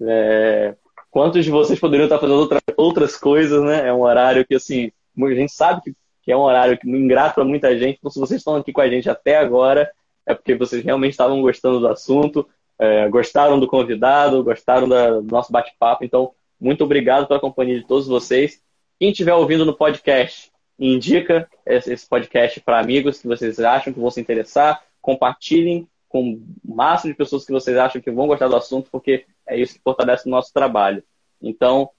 [0.00, 0.74] É...
[1.10, 3.88] Quantos de vocês poderiam estar fazendo outra, outras coisas, né?
[3.88, 7.34] É um horário que, assim, a gente sabe que, que é um horário que ingrato
[7.34, 7.98] para muita gente.
[7.98, 9.92] Então, se vocês estão aqui com a gente até agora,
[10.24, 12.48] é porque vocês realmente estavam gostando do assunto,
[12.78, 16.04] é, gostaram do convidado, gostaram da, do nosso bate-papo.
[16.04, 16.32] Então,
[16.64, 18.62] muito obrigado pela companhia de todos vocês.
[18.98, 24.10] Quem estiver ouvindo no podcast, indica esse podcast para amigos que vocês acham que vão
[24.10, 24.82] se interessar.
[25.02, 29.26] Compartilhem com o máximo de pessoas que vocês acham que vão gostar do assunto, porque
[29.46, 31.04] é isso que fortalece o nosso trabalho.
[31.42, 31.90] Então,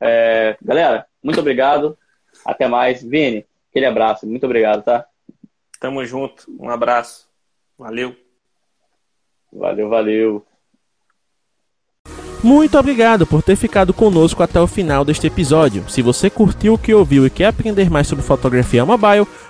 [0.00, 1.98] é, galera, muito obrigado.
[2.46, 3.02] Até mais.
[3.02, 4.26] Vini, aquele abraço.
[4.26, 5.06] Muito obrigado, tá?
[5.78, 6.46] Tamo junto.
[6.58, 7.28] Um abraço.
[7.76, 8.16] Valeu.
[9.52, 10.53] Valeu, valeu.
[12.44, 15.82] Muito obrigado por ter ficado conosco até o final deste episódio.
[15.88, 19.26] Se você curtiu o que ouviu e quer aprender mais sobre fotografia mobile,